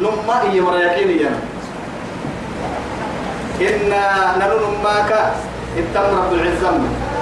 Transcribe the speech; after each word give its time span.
نما 0.00 0.42
إيه 0.42 0.60
مريكين 0.60 1.10
يا 1.20 1.32
إنا 3.60 4.36
نلو 4.40 4.58
نماك 4.68 5.10
اتم 5.78 6.08
رب 6.18 6.32
العزة 6.32 6.70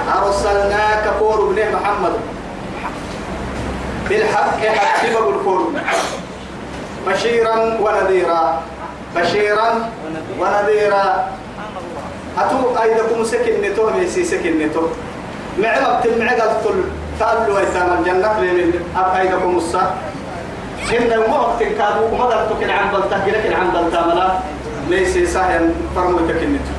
أرسلناك 0.04 1.04
كور 1.18 1.38
ابن 1.50 1.58
محمد. 1.74 2.14
بالحق 4.08 4.60
حق 4.60 5.02
بقول 5.12 5.36
كور 5.44 5.72
بشيرا 7.06 7.56
ونذيرا. 7.80 8.62
بشيرا 9.16 9.68
ونذيرا. 10.40 11.06
أتو 12.38 12.58
أيدكم 12.82 13.24
سكن 13.24 13.62
نتو 13.62 13.90
ميسي 13.90 14.24
سكن 14.24 14.58
نتو. 14.58 14.82
معبب 15.58 15.94
تمعقل 16.02 16.50
تل 16.64 16.78
تالو 17.20 17.58
أيتام 17.58 17.88
الجنة. 17.98 18.40
لين 18.40 18.72
أب 18.96 19.14
أيدكم 19.16 19.56
السا 19.56 19.94
إن 20.92 21.18
وقت 21.18 21.62
كانوا 21.62 22.08
وما 22.12 22.24
قلتك 22.24 22.70
عن 22.70 22.90
بلته 22.92 23.26
لكن 23.26 23.52
عن 23.52 23.70
بلته 23.70 24.06
ملا. 24.06 24.28
ليس 24.90 25.32
سهل 25.32 25.72
فرموتك 25.96 26.42
النتو 26.42 26.74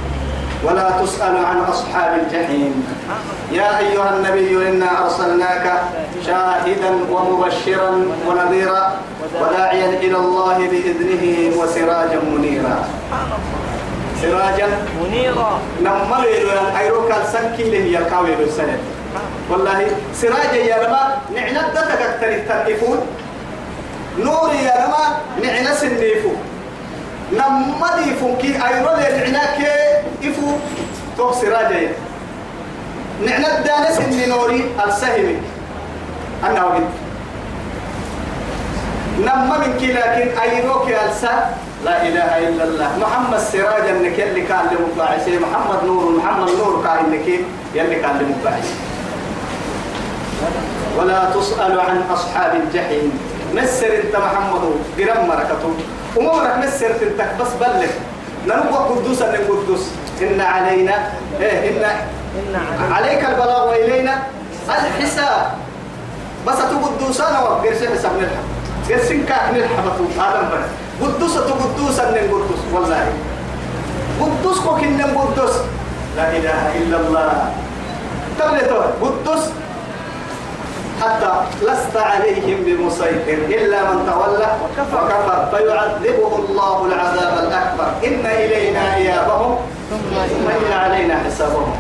ولا 0.64 0.92
تسأل 1.02 1.46
عن 1.46 1.60
أصحاب 1.60 2.20
الجحيم. 2.20 2.88
يا 3.52 3.80
أيها 3.80 4.10
النبي 4.18 4.70
إنا 4.70 5.04
أرسلناك 5.06 5.82
شاهدا 6.26 6.92
ومبشرا 7.12 7.92
ونذيرا 8.28 8.94
وداعيا 9.42 9.90
إلى 9.90 10.18
الله 10.18 10.58
بإذنه 10.58 11.24
وسراجا 11.58 12.20
منيرا. 12.34 12.86
سراجا؟ 14.22 14.68
منيرا. 15.02 15.60
نما 15.82 16.18
ويلو 16.20 16.50
أيروك 16.80 17.12
السنكي 17.24 17.64
له 17.64 18.00
يلقاوي 18.00 18.34
السنة 18.44 18.78
والله 19.50 19.88
سراجا 20.14 20.62
يا 20.72 20.88
لما 20.88 21.18
نعنا 21.36 21.62
دتك 21.70 22.02
أكتر 22.02 22.30
التنفون 22.30 23.00
نور 24.20 24.54
يا 24.54 24.86
لما 24.86 25.04
نعنا 25.44 25.76
سنيفو. 25.76 26.32
نما 27.34 27.90
ديفو 28.04 28.38
كي 28.38 28.56
أيرو 28.56 28.96
نعنا 28.96 29.44
كي 29.58 29.68
إفو. 30.30 30.48
تو 31.18 31.32
سراجا 31.34 31.80
يا 31.80 31.92
نعنا 33.26 33.58
الدانس 33.60 34.00
اللي 34.00 34.26
نوري 34.26 34.66
السهمي. 34.88 35.38
أنا 36.44 36.64
وقت 36.64 36.94
نما 39.20 39.58
من 39.58 39.78
كي 39.80 39.94
لكن 39.94 40.38
أيروك 40.38 40.88
ألسا. 40.88 41.56
لا 41.86 42.02
إله 42.02 42.48
إلا 42.48 42.64
الله. 42.64 42.90
محمد 43.02 43.40
سراجا 43.40 43.92
انك 43.92 44.20
اللي 44.20 44.42
كان 44.42 44.66
لمباعث 44.74 45.28
محمد 45.28 45.84
نور 45.86 46.18
محمد 46.18 46.50
نور 46.50 46.84
كان 46.84 46.98
انك 47.06 47.28
يلي 47.76 47.96
كان 47.96 48.18
لمباعث 48.18 48.70
ولا 50.98 51.30
تسأل 51.36 51.80
عن 51.80 51.98
أصحاب 52.14 52.52
الجحيم. 52.56 53.12
مسر 53.54 53.92
انت 54.04 54.16
محمد 54.16 54.64
قرم 54.98 55.28
مركته. 55.28 55.74
ومورك 56.16 56.56
مسر 56.64 56.92
انت 57.02 57.20
بس 57.42 57.52
بلغ. 57.62 57.92
ننبوى 58.48 58.78
قدوس 58.78 59.22
أن 59.22 59.36
قدوس. 59.36 59.84
إن 60.22 60.42
علينا 60.42 60.96
إن 61.40 61.84
إن 62.36 62.56
عليك 62.92 63.26
البلاغ 63.26 63.70
وإلينا 63.70 64.24
الحساب. 64.70 65.58
بس 66.48 66.58
تقدوسانا 66.58 67.40
وقرس 67.40 67.84
حساب 67.84 68.12
نلحق 68.22 68.46
قرسين 68.90 69.26
كاك 69.26 69.54
نلحق 69.54 69.98
آدم 70.20 70.46
بنا. 70.52 70.68
قدوسة 71.02 71.42
قدوسا 71.42 72.12
من 72.12 72.26
قدوس 72.32 72.62
والله. 72.74 73.08
قدوس 74.22 74.60
كوك 74.60 74.84
إن 74.84 75.02
قدوس. 75.02 75.56
لا 76.18 76.32
إله 76.38 76.62
إلا 76.80 76.98
الله. 76.98 77.52
تبلتوا 78.40 78.84
قدوس. 79.02 79.44
حتى 81.02 81.32
لست 81.62 81.98
عليهم 81.98 82.58
بمسيطر 82.66 83.40
إلا 83.58 83.80
من 83.92 83.98
تولى 84.12 84.50
وكفر. 84.64 85.06
فيعذبه 85.52 86.32
الله 86.50 86.86
العذاب 86.86 87.34
الأكبر. 87.48 87.88
إن 88.08 88.26
إلينا 88.26 88.96
إيابهم 88.96 89.58
ثم 89.90 90.48
إن 90.50 90.72
علينا 90.74 91.16
حسابهم. 91.26 91.76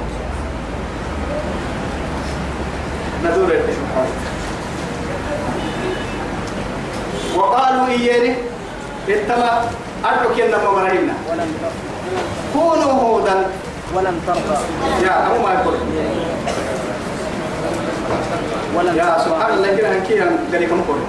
ندور 3.23 3.51
وقالوا 7.35 7.87
إياني 7.87 8.35
اتما 9.09 9.51
أدرك 10.05 10.37
ينما 10.37 10.71
مرهنا 10.71 11.13
ولم 11.31 11.49
كونوا 12.53 12.91
هودا. 12.91 13.37
ولم 13.95 14.19
ترضى. 14.27 14.57
يا 15.05 15.27
أبو 15.27 15.43
ما 15.43 15.53
يقول. 15.53 15.75
ولم 18.75 18.95
يا 18.97 19.17
سبحان 19.25 19.53
الله 19.53 19.75
كده 19.77 19.89
هنكيها؟ 19.93 20.27
قريكم 20.53 20.81
كل 20.87 21.01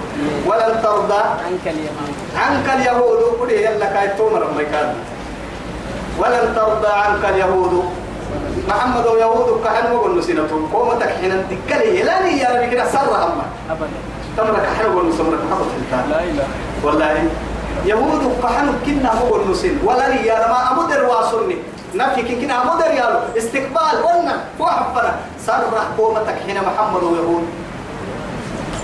ولن 0.49 0.81
ترضى. 0.83 1.21
عنك 1.45 1.65
اليمن. 1.65 2.09
عنك 2.37 2.67
اليهود. 2.75 3.19
قل 3.39 3.51
يلا 3.51 3.85
كاي 3.93 4.07
تومر 4.17 4.43
ما 4.57 4.63
كان 4.63 4.95
ولن 6.19 6.55
ترضى 6.55 6.87
عنك 6.87 7.23
اليهود. 7.25 7.73
محمد 8.67 9.05
ويهود 9.07 9.63
كحن 9.65 9.91
وقل 9.91 10.19
نسينتهم 10.19 10.69
قومتك 10.73 11.09
حين 11.09 11.43
تكلي. 11.49 12.03
لا 12.03 12.21
لي 12.21 12.39
يا 12.39 12.49
ربي 12.49 12.67
كده 12.71 12.85
سر 12.91 13.11
هم. 13.23 13.41
أبدا. 13.71 13.99
تمرك 14.37 14.65
حن 14.77 14.85
وقل 14.95 15.09
نسمرك 15.09 15.39
حفظ 15.51 15.67
لا 16.09 16.23
إله 16.23 16.47
والله. 16.83 17.29
يهود 17.85 18.23
كحن 18.43 18.67
كنا 18.85 19.11
وقل 19.21 19.51
نسين 19.51 19.79
ولا 19.83 20.09
لي 20.09 20.25
يا 20.25 20.47
ما 20.47 20.71
أمدر 20.71 21.05
واسني 21.05 21.57
نفي 21.95 22.21
كنا 22.21 22.55
أمدر 22.61 22.91
يا 22.99 23.23
استقبال 23.37 23.95
قلنا 24.05 24.35
وحفنا. 24.59 25.15
سر 25.47 25.63
قومتك 25.97 26.37
حين 26.47 26.57
محمد 26.59 27.03
ويهود. 27.03 27.45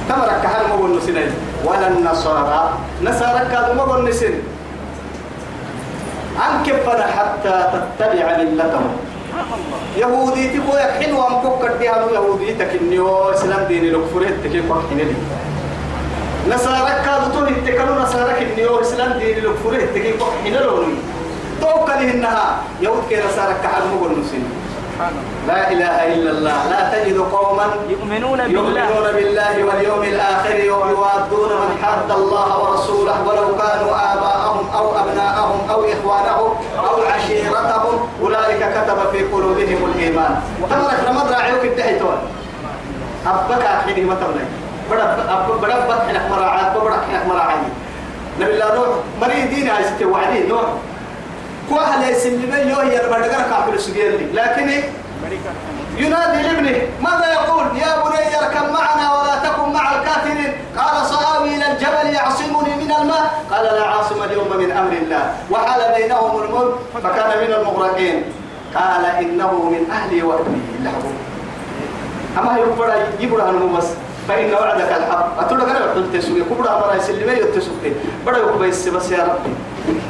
تمرك 0.10 0.44
حن 0.48 0.72
وقل 0.72 0.98
نسين 0.98 1.32
ولا 1.66 1.88
النصارى. 1.88 2.74
نصارى 3.04 3.40
كانوا 3.52 3.84
وقل 3.84 4.10
نسين 4.10 4.36
عن 6.40 6.64
كفنا 6.64 7.08
حتى 7.08 7.54
تتبع 7.74 8.38
ملتهم؟ 8.38 8.96
يهودي 9.98 10.58
تقول 10.58 10.80
حلو 10.80 11.28
أم 11.28 11.42
فكر 11.42 11.78
ديها 11.78 12.12
يهودي 12.12 12.54
تكنيو 12.54 13.30
إسلام 13.30 13.64
ديني 13.68 13.90
لك 13.90 14.06
فريت 14.14 14.36
تكيف 14.44 14.72
وحين 14.72 14.98
لي. 14.98 15.16
نصارى 16.50 16.94
كادو 17.06 17.28
تو 17.34 17.46
يتكلوا 17.46 18.02
نصارى 18.02 18.34
كنيو 18.40 18.82
إسلام 18.82 19.20
ديني 19.20 19.42
لك 19.42 19.56
فريت 19.64 19.90
تكيف 19.96 20.22
وحين 20.22 20.54
لوني 20.54 20.96
توكل 21.62 21.92
إنها 21.92 22.58
يهود 22.82 23.04
كي 23.10 23.16
نصارى 23.16 23.54
كحل 23.64 23.84
سبحان 23.92 24.12
الله 24.12 24.63
لا 25.48 25.72
إله 25.72 25.96
إلا 26.14 26.30
الله. 26.32 26.58
لا 26.70 26.82
تجد 26.94 27.18
قوما 27.18 27.66
يؤمنون 27.90 28.38
بالله. 28.38 28.86
يؤمنون 28.90 29.08
بالله 29.18 29.56
واليوم 29.68 30.04
الآخر 30.04 30.60
ويوادون 30.80 31.52
من 31.62 31.72
حاد 31.84 32.12
الله 32.12 32.50
ورسوله 32.64 33.18
ولو 33.28 33.48
كانوا 33.58 33.92
آباءهم 34.14 34.66
أو 34.78 34.86
أبناءهم 35.02 35.60
أو 35.72 35.80
إخوانهم 35.94 36.52
أو 36.88 36.96
عشيرتهم. 37.14 37.96
أولئك 38.22 38.62
كتب 38.76 39.00
في 39.12 39.20
قلوبهم 39.34 39.80
الإيمان. 39.90 40.34
تمرك 40.70 41.00
رمض 41.10 41.28
راعيوك 41.32 41.64
التحيتون 41.64 42.18
أبك 43.28 43.64
أحيني 43.66 44.02
ما 44.02 44.16
تملك 44.16 44.50
بدأ 45.62 45.96
حينك 46.08 46.26
مراعاة 46.32 46.78
بدأ 46.78 46.98
حينك 47.08 47.26
مراعاة 47.30 47.64
نبي 48.40 48.54
الله 48.54 48.76
نوح 48.76 48.88
مريدين 49.22 49.70
عايزة 49.70 50.06
وعدين 50.06 50.50
نوح 50.50 50.62
كوها 51.70 52.06
ليس 52.06 52.26
اللي 52.26 52.72
يوهي 52.72 53.06
البردقر 53.06 53.44
كافر 53.50 53.78
سجيرني. 53.78 54.26
لكن؟ 54.34 54.84
ينادي 55.98 56.42
لابنه 56.42 56.82
ماذا 57.02 57.34
يقول؟ 57.34 57.66
يا 57.78 57.92
بني 58.04 58.40
اركب 58.40 58.72
معنا 58.74 59.14
ولا 59.14 59.36
تكن 59.46 59.74
مع 59.74 59.96
الكافرين. 59.96 60.54
قال 60.78 61.06
سآوي 61.06 61.56
إلى 61.56 61.72
الجبل 61.72 62.16
يعصمني 62.16 62.76
من 62.76 62.92
الماء. 63.02 63.44
قال 63.52 63.66
لا 63.66 63.86
عاصم 63.86 64.24
اليوم 64.24 64.58
من 64.58 64.72
أمر 64.72 64.92
الله. 64.92 65.34
وحال 65.52 65.82
بينهم 65.96 66.44
الموت 66.44 66.80
فكان 66.94 67.32
من 67.44 67.54
المغرقين. 67.54 68.24
قال 68.76 69.06
إنه 69.06 69.52
من 69.54 69.92
أهلي 69.92 70.24
وابني 70.24 70.62
له 70.84 70.98
أما 72.40 72.58
يقبل 73.20 73.42
عنه 73.42 73.78
بس. 73.78 73.88
فإن 74.28 74.54
وعدك 74.54 74.92
الحق. 74.98 75.40
أتوقع 75.40 75.72
أنا 75.72 75.92
قلت 75.96 76.16
تسوي 76.16 76.42
كبر 76.42 76.78
أمر 76.78 76.96
يسلمي 76.98 77.32
يتسوي 77.32 77.92
بڑا 78.26 78.38
يقبل 78.38 78.70
بس 78.70 79.12
يا 79.12 79.24
ربي. 79.24 79.54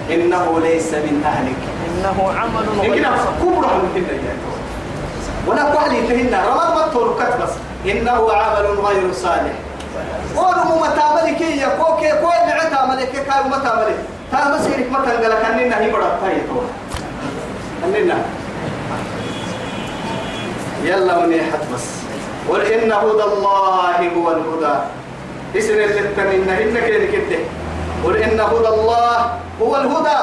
إنه 0.10 0.60
ليس 0.64 0.94
من 0.94 1.24
أهلك. 1.26 1.62
إنه 1.88 2.34
عمل 2.40 2.66
غير 2.82 3.08
كبر 3.42 3.66
عنه 3.66 4.06
ولا 5.48 5.64
قحلي 5.64 6.08
تهنا 6.08 6.40
رمض 6.50 6.76
ما 6.76 6.88
توركت 6.94 7.34
بس. 7.44 7.54
إنه 7.92 8.34
عمل 8.34 8.66
غير 8.80 9.14
صالح. 9.14 9.54
قولوا 10.36 10.88
متى 10.88 11.06
ملكي 11.16 11.58
يا 11.58 11.68
كوكي 11.68 12.12
كوي 12.22 12.40
نعتا 12.48 12.86
ملكي 12.86 13.12
كاي 13.12 13.44
متى 13.46 13.72
ملك 13.78 14.00
تا 14.32 14.48
مسيرك 14.48 14.88
متى 14.92 15.12
قال 15.12 15.34
كننا 15.44 15.80
هي 15.80 15.92
بڑا 15.92 16.10
تاي 16.22 16.42
تو 16.48 16.62
كننا 17.82 18.18
يلا 20.84 21.18
ونيحت 21.18 21.64
بس. 21.74 21.86
قل 22.50 22.62
إن 22.62 22.92
هدى 22.92 23.24
الله 23.24 24.10
هو 24.18 24.32
الهدى. 24.32 24.76
اسم 25.58 25.74
اللي 25.74 26.08
تنين 26.18 26.50
إنك 26.50 26.86
كده 27.12 27.40
قل 28.04 28.16
إن 28.18 28.40
هدى 28.40 28.68
الله 28.68 29.18
هو 29.62 29.76
الهدى. 29.76 30.22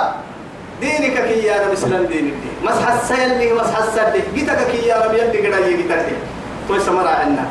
دينك 0.81 1.17
كي 1.29 1.44
يا 1.44 1.67
رب 1.67 1.73
إسلام 1.73 2.05
دينك. 2.05 2.32
دي 2.43 2.50
مسح 2.65 2.93
السيل 2.93 3.55
مسح 3.55 3.79
السد 3.79 4.25
جيتك 4.35 4.67
كي 4.71 4.88
يا 4.88 4.97
رب 5.05 5.15
يدي 5.15 5.38
قدا 5.47 5.67
يجيتك 5.67 6.06
تو 6.69 6.79
سمرا 6.79 7.09
عنا. 7.09 7.44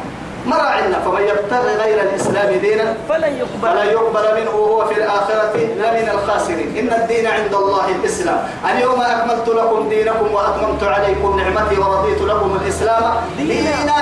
مرا 0.46 0.70
عنا. 0.78 1.00
فمن 1.06 1.22
يبتغي 1.22 1.74
غير 1.76 2.02
الإسلام 2.02 2.56
دينا 2.56 2.94
فلن 3.10 3.34
يقبل. 3.38 3.62
فلا 3.62 3.84
يقبل 3.84 4.26
منه 4.42 4.50
وهو 4.50 4.86
في 4.86 4.94
الآخرة 4.94 5.56
لا 5.78 5.90
من 5.94 6.10
الخاسرين. 6.10 6.78
إن 6.78 7.02
الدين 7.02 7.28
عند 7.28 7.54
الله 7.54 7.86
الإسلام. 7.96 8.40
اليوم 8.70 9.02
أكملت 9.02 9.48
لكم 9.50 9.90
دينكم 9.90 10.34
وأتممت 10.34 10.84
عليكم 10.84 11.40
نعمتي 11.40 11.76
ورضيت 11.80 12.22
لكم 12.22 12.60
الإسلام. 12.62 13.04
دينا. 13.38 14.02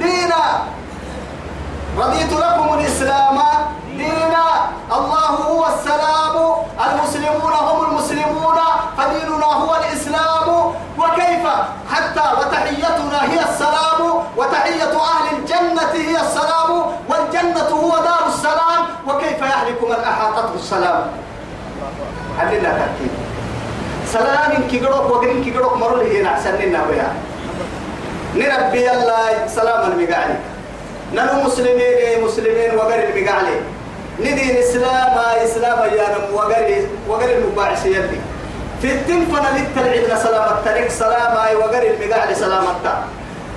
دينا. 0.00 0.42
رضيت 1.98 2.32
لكم 2.32 2.78
الإسلام. 2.78 3.38
دينا 4.02 4.46
الله 4.96 5.26
هو 5.50 5.62
السلام 5.74 6.34
المسلمون 6.86 7.52
هم 7.52 7.78
المسلمون 7.88 8.58
فديننا 8.98 9.46
هو 9.46 9.70
الإسلام. 9.80 10.48
وكيف؟ 10.98 11.44
حتى 11.92 12.24
وتحيتنا 12.38 13.20
هي 13.32 13.40
السلام 13.50 14.00
وتحية 14.36 14.94
أهل 15.12 15.26
الجنة 15.38 15.92
هي 15.92 16.14
السلام 16.20 16.70
والجنة 17.08 17.70
هو 17.82 17.90
دار 17.90 18.24
السلام. 18.28 18.80
وكيف 19.06 19.40
يهلك 19.42 19.80
من 19.82 20.04
أحاطته 20.04 20.54
السلام 20.54 21.06
علنا 22.38 22.70
تركيب 22.78 23.12
سلام 24.06 24.68
كيقروك 24.70 25.10
وقرين 25.10 25.44
كيقروك 25.44 25.76
مروا 25.76 26.02
لي 26.02 26.20
هنا 26.20 26.28
أحسن 26.34 26.54
لنا 26.54 26.80
بيها 26.90 27.12
نربي 28.34 28.90
الله 28.90 29.46
سلام 29.46 29.92
المقالي. 29.92 30.36
نحن 31.14 31.46
مسلمين 31.46 32.24
مسلمين 32.24 32.70
وقر 32.76 33.00
المقالي. 33.08 33.56
ندين 34.22 34.56
إسلام 34.56 35.14
إسلام 35.44 35.78
يا 35.98 36.08
وقر 36.32 36.68
وقر 37.08 37.30
المباعث 37.30 37.86
يلي. 37.86 38.20
في 38.82 38.92
التنفنا 38.92 39.48
للتلعب 39.56 40.18
سلام 40.18 40.46
التاريخ 40.58 40.92
سلام 40.92 41.36
أي 41.46 41.54
وقر 41.56 41.82
المقالي 41.82 42.34
سلام 42.34 42.64
التاريخ 42.74 43.06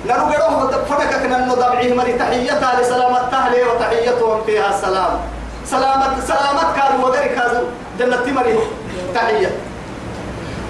نرو 0.06 0.24
قروه 0.26 0.84
فدكك 0.88 1.22
ننو 1.26 1.54
ضبعيه 1.54 1.94
مري 1.94 2.12
تحيتها 2.12 2.80
لسلامة 2.80 3.18
أهله 3.18 3.72
وتحيتهم 3.72 4.44
فيها 4.46 4.68
السلام 4.70 5.12
سلامة 5.66 6.20
سلامة 6.26 6.62
كانوا 6.76 7.06
وغير 7.06 7.26
كانوا 7.26 7.64
جنة 7.98 8.26
مري 8.32 8.58
تحية. 9.14 9.50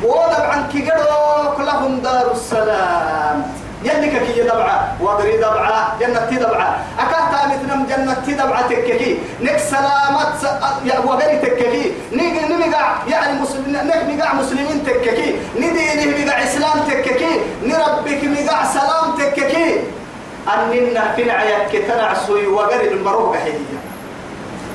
ودبعا 0.04 0.68
كي 0.72 0.90
قروك 0.90 1.60
لهم 1.60 2.00
دار 2.00 2.32
السلام. 2.32 3.36
يلي 3.84 4.08
كي 4.08 4.42
دبعة 4.42 4.96
وغري 5.00 5.36
دبعة 5.36 6.00
جنة 6.00 6.30
دبعة 6.30 6.70
أكاتا 7.46 7.66
مثلم 7.66 7.86
جنة 7.86 8.44
دبعة 8.44 8.68
تككي. 8.68 9.18
نك 9.40 9.58
سلامات 9.58 10.34
وغري 11.04 11.38
تككي. 11.38 11.92
نيجي 12.12 12.40
نمقع 12.50 12.96
يعني 13.08 13.40
مسلم 13.40 13.64
نك 13.66 14.02
مقع 14.08 14.34
مسلمين 14.34 14.84
تككي. 14.86 15.36
ندي 15.56 16.24
مقع 16.24 16.42
إسلام 16.44 16.78
تككي. 16.88 17.40
نربك 17.62 18.24
مقع 18.24 18.64
سلام 18.64 19.16
تككي. 19.18 19.80
أننا 20.46 21.12
في 21.16 21.24
نعيك 21.24 21.72
تنع 21.88 22.14
سوي 22.14 22.46
وغري 22.46 22.88
المروق 22.88 23.36
حدية 23.36 23.80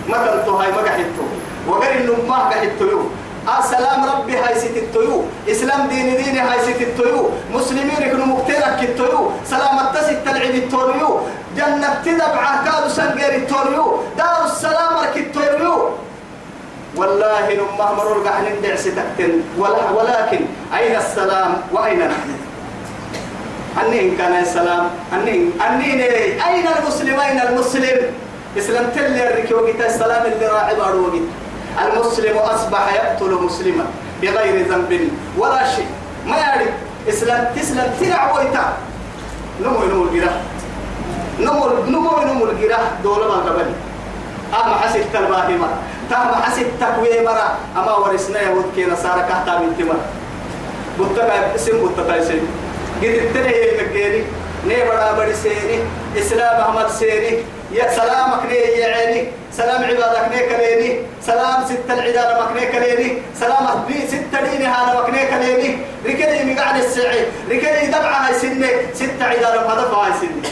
مثل 0.09 0.45
تو 0.45 0.55
هاي 0.55 0.71
مقحتو 0.71 1.25
وغري 1.67 1.97
النماه 1.97 2.49
قحتو 2.49 3.03
السلام 3.41 4.05
ربي 4.05 4.37
هاي 4.37 4.55
ست 4.59 4.77
التيو 4.77 5.23
إسلام 5.49 5.87
دين 5.87 6.17
دين 6.17 6.37
هاي 6.37 6.59
ست 6.59 6.81
التيو 6.81 7.29
مسلمين 7.53 8.01
يكونوا 8.01 8.25
مقتنع 8.25 8.77
كالتيو 8.79 9.31
سلام 9.45 9.79
التسي 9.79 10.15
تلعب 10.25 10.55
التوريو 10.55 11.19
جنة 11.57 11.89
تدبع 12.05 12.45
كادو 12.65 12.89
سنجير 12.89 13.35
التوريو 13.35 13.85
دار 14.17 14.45
السلام 14.45 14.93
التوريو 15.15 15.89
والله 16.95 17.45
نمه 17.59 17.93
مرور 17.97 18.27
قحن 18.27 18.45
ندع 18.59 18.75
ستكتن 18.75 19.31
ولكن 19.97 20.41
أين 20.77 20.95
السلام 20.95 21.51
وأين 21.71 21.99
نحن؟ 21.99 22.29
أني 23.81 24.15
كان 24.15 24.33
السلام؟ 24.41 24.89
أني 25.13 25.49
أني 25.67 26.03
أين 26.47 26.65
المسلم؟ 26.77 27.19
أين 27.19 27.39
المسلم؟ 27.41 27.97
إسلام 28.57 28.85
تلي 28.95 29.27
الركوبة 29.27 29.85
السلام 29.85 30.25
اللي 30.25 30.47
راعي 30.47 30.75
باروبي 30.75 31.21
المسلم 31.79 32.37
أصبح 32.37 32.93
يقتل 32.93 33.31
مسلما 33.33 33.85
بغير 34.21 34.67
ذنب 34.67 35.09
ولا 35.37 35.63
شيء. 35.75 35.87
ما 36.27 36.37
يعرف 36.37 36.69
إسلام 37.09 37.55
تسلم 37.55 37.93
تلع 37.99 38.37
ويتا 38.37 38.73
نمو 39.61 39.79
نمو 39.85 40.03
الجراح 40.03 40.35
نمو 41.39 41.63
نمو 41.87 42.11
نمو 42.27 42.45
الجراح 42.45 42.83
دولة 43.03 43.27
ما 43.27 43.35
قبل. 43.49 43.67
أما 44.51 44.75
حسب 44.83 45.01
تلباه 45.13 45.47
مرة. 45.47 45.77
تام 46.09 46.27
حسب 46.43 46.67
تكوي 46.79 47.25
مرة. 47.25 47.57
أما 47.77 47.93
ورثنا 47.95 48.41
يهود 48.41 48.65
كي 48.75 48.85
نصارى 48.85 49.21
كهتا 49.29 49.59
من 49.59 49.75
تمر 49.79 49.95
بطبع 50.99 51.55
اسم 51.55 51.87
بطبع 51.87 52.21
سيني 52.23 52.47
قد 53.01 53.15
التنهي 53.23 53.81
مكيني 53.81 54.23
نيبرا 54.67 55.11
بدي 55.11 55.33
سيني 55.33 55.79
إسلام 56.17 56.61
أحمد 56.61 56.89
سيني 56.89 57.37
يا 57.73 57.87
سلامك 57.95 58.45
لي 58.49 58.55
يا 58.55 58.95
عيني 58.95 59.27
سلام 59.51 59.83
عبادك 59.83 60.25
نيك 60.31 60.51
ليني 60.59 60.99
سلام 61.21 61.65
ست 61.65 61.87
العدالة 61.89 62.43
مكنيك 62.43 62.75
ليني 62.75 63.09
سلام 63.39 63.65
بي 63.87 64.07
ست 64.07 64.33
ديني 64.43 64.67
هذا 64.67 64.99
مكنيك 64.99 65.31
ليني 65.33 65.77
ركلي 66.05 66.53
مقعد 66.53 66.75
السعي 66.83 67.25
ركلي 67.49 67.87
دبعة 67.87 68.27
هاي 68.27 68.33
سنة 68.39 68.67
ست 68.93 69.21
عدالة 69.21 69.61
هدف 69.71 69.93
هاي 69.93 70.11
سنة. 70.21 70.49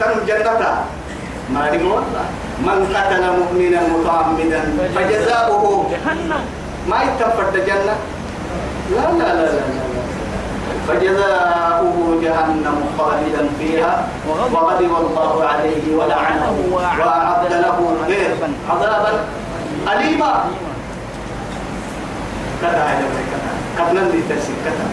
تنم 0.00 0.20
جنة. 0.26 0.84
ما 1.50 1.70
والله. 1.70 2.24
من 2.66 2.96
قتل 2.96 3.22
مؤمنا 3.38 3.80
متعمدا 3.92 4.60
فجزاؤه. 4.96 5.90
جهنم. 5.92 6.44
ما 6.88 7.02
يتفرد 7.02 7.66
جنة 7.66 7.96
لا 8.90 9.00
لا 9.00 9.18
لا 9.18 9.34
لا, 9.34 9.52
لا. 9.52 9.93
فجزاؤه 10.88 12.20
جهنم 12.22 12.78
خالدا 12.98 13.48
فيها 13.58 14.06
وغضب 14.28 14.90
الله 15.00 15.44
عليه 15.44 15.96
ولعنه 15.96 16.54
وأعد 16.72 17.52
له 17.52 17.96
عذابا 18.70 19.12
أليما 19.92 20.44
كتا 22.62 22.84
كتا 23.78 24.10
تسي 24.30 24.52
كتا 24.64 24.86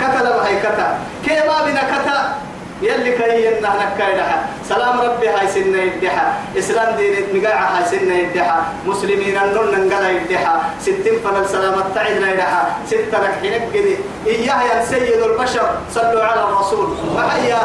كتا 0.00 0.18
لما 0.24 0.46
هي 0.48 0.60
كتا 0.60 0.98
كيما 1.24 1.56
بنا 1.66 1.80
كتا 1.82 2.34
يلي 2.82 3.12
كي 3.18 3.46
ينهنك 3.46 3.92
كايدها 3.98 4.46
سلام 4.68 5.00
ربي 5.00 5.28
هاي 5.28 5.48
سنة 5.48 5.82
يدحا 5.82 6.26
إسلام 6.58 6.96
دين 6.96 7.14
مقاعة 7.34 7.66
هاي 7.78 7.84
سنة 7.90 8.14
يدحا 8.14 8.58
مسلمين 8.86 9.36
النون 9.38 9.66
ننقل 9.74 10.04
يدحا 10.16 10.54
ستين 10.80 11.16
فنل 11.24 11.48
سلامة 11.48 11.84
تعدنا 11.94 12.32
يدحا 12.32 12.62
ستة 12.86 13.18
لك 13.22 13.34
حينك 13.42 13.62
قدي 13.74 13.96
إياه 14.26 14.62
يا 14.62 14.84
سيد 14.84 15.22
البشر. 15.22 15.68
صلوا 15.94 16.24
على 16.24 16.42
الرسول. 16.44 16.88
وهيا. 17.16 17.62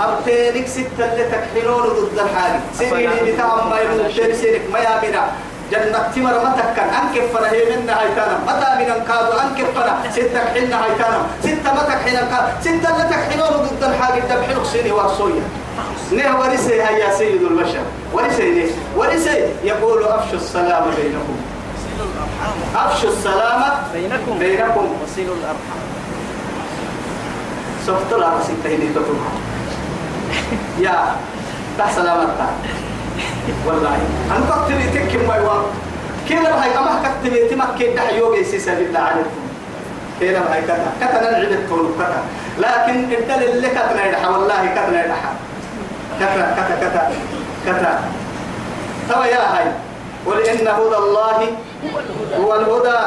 أبتينك 0.00 0.66
ستة 0.68 1.04
اللي 1.12 1.24
تكحلون 1.32 1.82
ضد 1.82 2.18
الحالي. 2.18 2.60
سيدي 2.78 3.32
بتاعهم 3.32 3.70
ما 3.70 3.80
يموت. 3.80 4.10
سينك 4.12 4.62
ما 4.72 4.78
يامنا 4.78 5.22
جنة 5.74 5.98
تمر 6.14 6.34
ما 6.44 6.50
تكن 6.58 6.88
أنك 6.98 7.14
فنا. 7.32 7.50
هي 7.52 7.76
منا 7.76 8.00
هاي 8.00 8.08
تانا 8.16 8.38
متى 8.46 8.68
من 8.78 8.90
أنكاد 8.96 9.26
أنك 9.42 9.58
فنا. 9.74 9.94
ستة 10.10 10.38
حنا 10.38 10.76
هاي 10.84 10.94
تانا 10.98 11.20
ستة 11.42 11.74
متى 11.74 11.92
حنا 12.02 12.20
أنكاد 12.22 12.44
ستة 12.60 12.98
لا 12.98 13.04
تحنون 13.10 13.66
ضد 13.66 13.82
الحاجة 13.84 14.20
تبحلق 14.20 14.64
سيني 14.72 14.92
وارسويا 14.92 15.42
نه 16.12 16.38
ورثي 16.40 16.82
هيا 16.82 17.18
سيد 17.18 17.42
البشر. 17.42 17.84
ورثي 18.12 18.50
نه. 18.50 18.70
ورثي 18.96 19.36
يقول 19.64 20.04
أفشوا 20.04 20.38
السلام 20.38 20.84
بينكم. 20.96 21.36
أفشوا 22.76 23.10
السلام 23.10 23.62
بينكم. 23.94 24.38
بينكم. 24.38 24.86
وصلوا 25.02 25.36
الأرحام. 25.40 25.84
سفت 27.86 28.12
لا 28.12 28.30
ستة 28.42 28.68
هني 28.74 28.88
تطلع 28.94 29.30
يا 30.80 31.16
تحسلامتك 31.78 32.54
والله. 33.66 33.98
أنا 34.30 34.44
كتبي 34.50 34.86
تكيم 34.94 35.28
ما 35.28 35.36
يوا. 35.36 35.62
كنا 36.28 36.50
بهاي 36.50 36.70
كما 36.70 37.02
كتبي 37.04 37.48
تما 37.48 37.66
كيد 37.78 37.98
حيوجي 37.98 38.44
سيسا 38.44 38.74
بالله 38.74 39.00
عليكم 39.00 39.42
كنا 40.20 40.40
بهاي 40.40 40.62
كتا 40.62 40.90
كتا 41.00 41.18
نلعب 41.20 41.52
التول 41.52 41.86
كتا. 41.98 42.20
لكن 42.58 42.96
الدل 43.12 43.42
اللي 43.42 43.68
كتنا 43.68 44.02
يدحى 44.06 44.26
والله 44.26 44.60
كتنا 44.66 45.04
يدحى 45.04 45.32
كتا 46.20 46.44
كتا 46.56 46.74
كتا 46.80 47.02
كتا. 47.66 47.92
توا 49.08 49.24
يا 49.24 49.42
هاي. 49.52 49.66
قل 50.26 50.38
إن 50.40 50.68
هدى 50.68 50.98
الله 51.04 51.38
هو 52.40 52.54
الهدى. 52.54 53.00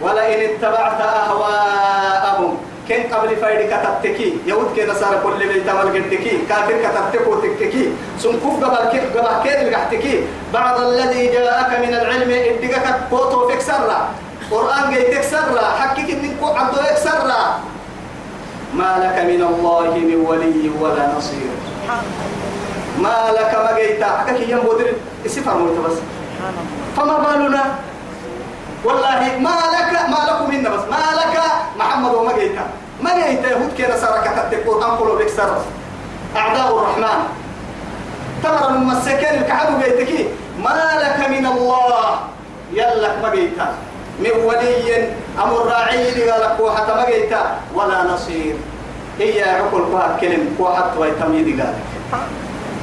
ولئن 0.00 0.40
اتبعت 0.50 1.00
أهواءهم. 1.00 2.56
كن 2.90 3.14
قبل 3.14 3.36
فايد 3.36 3.70
كتبتكي؟ 3.70 4.38
يهود 4.46 4.74
كي 4.74 4.86
نصارى 4.86 5.20
كل 5.24 5.48
بيت 5.48 5.68
عمل 5.68 5.94
قدكي 5.94 6.38
كافر 6.48 6.76
كتبتكو 6.84 7.34
تككي 7.34 7.92
سنكوف 8.18 8.64
قبل 8.64 8.90
كيف 8.90 9.16
قبل 9.16 9.48
كيف 9.48 9.58
القحتكي 9.62 10.26
بعد 10.54 10.80
الذي 10.80 11.26
جاءك 11.26 11.70
من 11.78 11.94
العلم 11.94 12.30
إدقك 12.30 12.86
كوتو 13.10 13.48
تكسر 13.50 13.80
قرآن 14.50 14.90
جاي 14.90 15.14
تكسر 15.14 15.58
حكيك 15.78 16.10
إنك 16.10 16.42
عبد 16.42 16.76
يكسر 16.90 17.20
ما 18.74 18.90
لك 19.02 19.24
من 19.24 19.42
الله 19.42 19.90
من 19.98 20.26
ولي 20.28 20.70
ولا 20.80 21.04
نصير. 21.16 21.50
ما 22.98 23.30
لك 23.36 23.52
ما 23.54 23.72
جيت 23.78 24.02
حكيك 24.02 24.48
يوم 24.48 24.60
بدر. 24.60 24.92
اسفر 25.26 25.54
موت 25.58 25.78
بس. 25.86 25.98
فما 26.96 27.18
بالنا؟ 27.18 27.64
والله 28.84 29.20
ما 29.38 29.58
لك 29.74 29.92
ما 30.12 30.20
لكم 30.28 30.50
منا 30.50 30.68
بس. 30.68 30.84
ما 30.90 31.02
لك 31.18 31.19
محمد 31.80 32.14
وما 32.14 32.32
جيت 32.38 32.56
ما 33.00 33.10
جيت 33.16 33.44
يهود 33.44 33.70
كنا 33.78 33.96
سارك 33.96 34.24
تتقوا 34.36 34.84
أنقلوا 34.84 35.18
بكسر 35.18 35.50
أعداء 36.36 36.68
الرحمن. 36.78 37.20
تمر 38.42 38.68
المسكين 38.68 39.34
الكعب 39.40 39.68
جيتك 39.82 40.12
ما 40.64 40.76
لك 41.02 41.18
من 41.32 41.44
الله؟ 41.46 42.20
يلك 42.72 43.14
ما 43.22 43.28
جيت 43.34 43.58
من 44.20 44.34
ولي 44.44 45.08
أمر 45.42 45.56
راعي 45.66 46.10
لقالك 46.10 46.60
وحتى 46.60 46.92
مجيتا 47.00 47.42
ولا 47.74 47.98
نصير. 48.12 48.54
هي 49.18 49.42
عقل 49.42 49.84
قوات 49.92 50.20
كلم 50.20 50.56
قوات 50.58 50.96
ويتميد 50.98 51.60
قال 51.60 51.74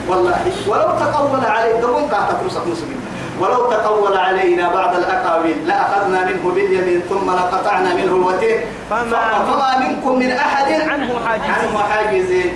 والله 0.10 0.42
ولو 0.68 0.90
تقول 1.02 1.46
عليه 1.46 1.74
دبون 1.82 2.04
قاعدة 2.14 2.34
ترسق 2.42 2.68
مسلم 2.68 3.00
ولو 3.40 3.72
تقول 3.72 4.18
علينا 4.18 4.74
بعض 4.74 4.96
الأقاويل 4.96 5.68
لأخذنا 5.68 6.26
منه 6.26 6.52
باليمين 6.56 7.02
ثم 7.10 7.32
لقطعنا 7.32 7.94
منه 7.94 8.04
الوتين 8.16 8.58
فما- 8.90 9.46
فما 9.48 9.88
منكم 9.88 10.20
من 10.20 10.32
أحد 10.32 10.72
عنه 10.72 11.20
حاجزين. 11.28 11.52
عنه 11.52 11.78
حاجزين 11.90 12.54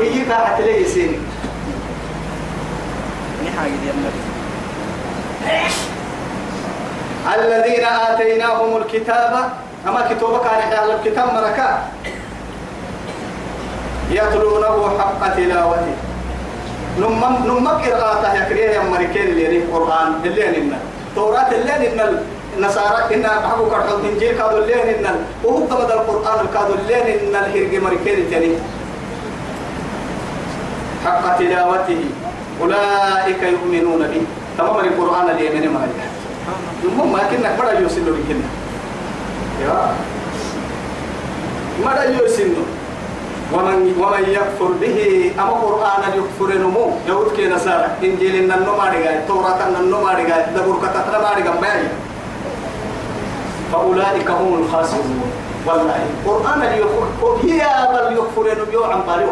هي 0.00 0.24
نحاجد 3.46 3.82
يا 3.86 3.92
النبي. 3.92 4.20
الذين 7.34 7.84
آتيناهم 7.84 8.76
الكتاب 8.76 9.50
أما 9.88 10.00
كتابك 10.10 10.40
كان 10.42 10.78
على 10.78 10.94
الكتاب 10.94 11.34
مركا. 11.34 11.82
يتلونه 14.10 14.98
حق 14.98 15.36
تلاوته. 15.36 15.94
نم 16.98 17.22
نم 17.46 17.68
قراءته 17.68 18.34
يكريه 18.34 18.70
يا 18.70 18.82
مريكين 18.82 19.22
اللي 19.22 19.44
يريد 19.44 19.62
القرآن 19.62 20.08
اللي 20.24 20.58
إن 20.58 20.72
توراة 21.16 21.50
اللي 21.52 21.92
إن 21.92 22.22
النصارى 22.56 23.14
إن 23.14 23.24
أبو 23.24 23.70
كرحل 23.70 23.94
الإنجيل 23.94 24.32
كادوا 24.38 24.58
اللي 24.58 24.98
إن 24.98 25.06
وهو 25.44 25.66
كما 25.66 25.94
القرآن 25.94 26.46
كادوا 26.54 26.74
اللي 26.74 27.14
إن 27.14 27.34
الهرج 27.34 27.82
مريكين 27.82 28.18
التاني 28.18 28.50
حق 31.04 31.38
تلاوته. 31.38 32.02
أولئك 32.60 33.42
يؤمنون 33.42 34.02
به. 34.12 34.22
تمام 34.58 34.76
القرآن 34.84 35.30
اللي 35.30 35.46
يمين 35.46 35.72
مريكين 35.72 36.10
المهم 36.84 37.12
ما 37.12 37.18
كنا 37.30 37.56
مرة 37.56 37.72
يوسنو 37.80 38.12
بكنا. 38.12 38.48
يا 39.64 39.96
مرة 41.84 42.02
يوسنو 42.04 42.62
ومن 43.54 43.78
ومن 43.98 44.24
يكفر 44.28 44.70
به. 44.80 44.98
أما 45.38 45.50
قرآن 45.50 46.02
يكفر 46.18 46.48
نمو. 46.58 46.84
يهود 47.08 47.32
كي 47.36 47.48
نصارى 47.48 47.86
إنجيل 48.04 48.34
إن 48.44 48.52
النماري 48.52 49.02
جاي 49.02 49.18
توراة 49.28 49.60
إن 49.68 49.76
النماري 49.80 50.22
جاي 50.26 50.42
دبور 50.56 50.76
كتاتنا 50.82 51.18
ماري 51.18 51.42
جاي 51.42 51.88
فأولئك 53.72 54.30
هم 54.30 54.54
الخاسرون. 54.62 55.20
والله. 55.66 56.00
قرآن 56.26 56.60
يكفر 56.78 57.32
هي 57.44 57.62
بل 57.92 58.06
يكفر 58.18 58.44
نمو 58.58 58.84
عن 58.84 59.00
بالي 59.08 59.26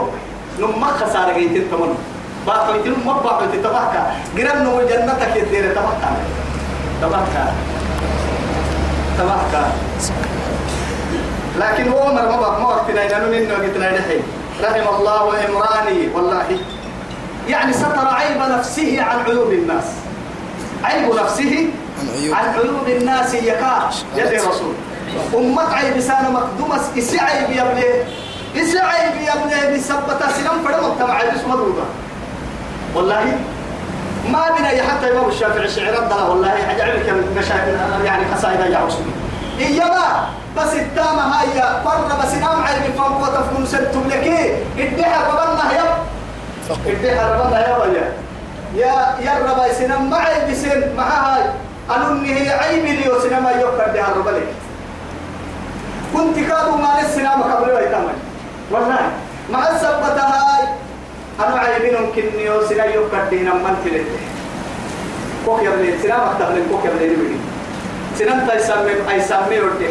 نم 0.61 0.85
خسارة 0.85 1.33
جاي 1.33 1.71
تمنو 1.71 1.95
باقي 2.47 2.79
ما 3.07 3.13
باقي 3.25 3.47
تتبعك 3.53 3.95
قرن 4.37 4.59
نمو 4.65 4.81
جنتك 4.81 5.37
يدير 5.37 5.75
تبعك 5.75 6.03
تبعك 7.03 7.37
تبعك 9.19 9.55
لكن 11.59 11.89
هو 11.93 11.99
عمر 11.99 12.23
ما 12.23 12.59
ما 12.59 12.69
وقتنا 12.69 13.07
إذا 13.07 13.19
من 13.19 13.51
وقتنا 13.53 13.97
دحين 13.97 14.23
رحم 14.63 14.95
الله 14.97 15.47
إمراني 15.49 16.09
والله. 16.15 16.59
يعني 17.49 17.73
ستر 17.73 18.09
عيب 18.09 18.39
نفسه 18.59 19.03
عن 19.03 19.19
عيوب 19.27 19.53
الناس. 19.53 19.85
عيب 20.85 21.15
نفسه 21.15 21.67
عن 22.33 22.55
عيوب. 22.55 22.89
الناس 22.89 23.35
يكا 23.35 23.91
يدي 24.17 24.37
رسول 24.37 24.75
أمك 25.35 25.75
عيب 25.75 26.01
سانا 26.01 26.31
مقدومة 26.31 26.81
إسي 26.99 27.19
عيب 27.21 27.51
يا 27.51 27.63
ابني. 27.63 27.85
إسي 28.57 28.79
عيب 28.79 29.23
يا 29.23 29.33
ابني 29.35 29.77
بسبتا 29.77 30.29
سنم 30.33 30.65
فرم 30.65 30.91
مجتمع 30.91 31.21
اسمه 31.21 31.57
دودا 31.57 31.85
والله 32.95 33.37
ما 34.33 34.51
بنا 34.59 34.69
حتى 34.69 35.13
إمام 35.13 35.29
الشافعي 35.29 35.69
شعر 35.69 36.29
والله 36.31 36.53
أجعلك 36.71 37.15
مشاكل 37.37 38.05
يعني 38.05 38.25
قصائد 38.35 38.61
يا 38.61 38.81
رسول 38.87 39.05
إيما 39.61 40.29
بس 40.57 40.73
التامة 40.75 41.23
هاي 41.23 41.61
قرر 41.85 42.11
بس 42.23 42.33
نام 42.35 42.63
عيب 42.63 42.95
فوق 42.97 43.23
وتفنون 43.23 43.67
سنتم 43.67 44.09
لك. 44.09 44.27
إديها 44.79 45.19
ربنا 45.29 45.65
يب 45.79 45.91
إديها 46.87 47.25
ربنا 47.35 47.69
يا 47.69 47.77
ويا 47.77 48.13
يا 48.75 48.95
يا 49.21 49.33
رب 49.39 49.73
سنم 49.73 50.11
معي 50.11 50.51
بسن 50.51 50.97
مع 50.97 51.09
هاي. 51.09 51.43
أنني 51.97 52.41
هي 52.41 52.51
عيب 52.51 52.85
لي 52.85 53.09
وسنما 53.09 53.51
يوكر 53.51 53.87
دها 53.95 54.09
رب 54.17 54.29
لك. 54.29 54.49
كنت 56.15 56.37
كادوا 56.49 56.77
ما 56.77 57.01
السنام 57.01 57.43
قبل 57.43 57.71
ويتامي 57.71 58.15
والله 58.71 58.99
مع 59.53 59.69
السبتة 59.69 60.23
هاي. 60.23 60.69
أنا 61.41 61.61
عيبين 61.61 61.97
كني 62.15 62.51
وسنا 62.51 62.85
يوكر 62.85 63.25
دينا 63.31 63.55
من 63.55 63.77
تلته 63.85 64.19
كوك 65.47 65.63
يا 65.63 65.71
بني 65.71 65.99
سنام 66.03 66.21
أكتب 66.21 66.57
لك 66.57 66.63
كوك 66.71 66.85
يا 66.85 66.91
بني 68.19 68.27
سنام 68.27 68.47
تايسامي 68.47 68.91
أيسامي 69.11 69.61
ورده 69.61 69.91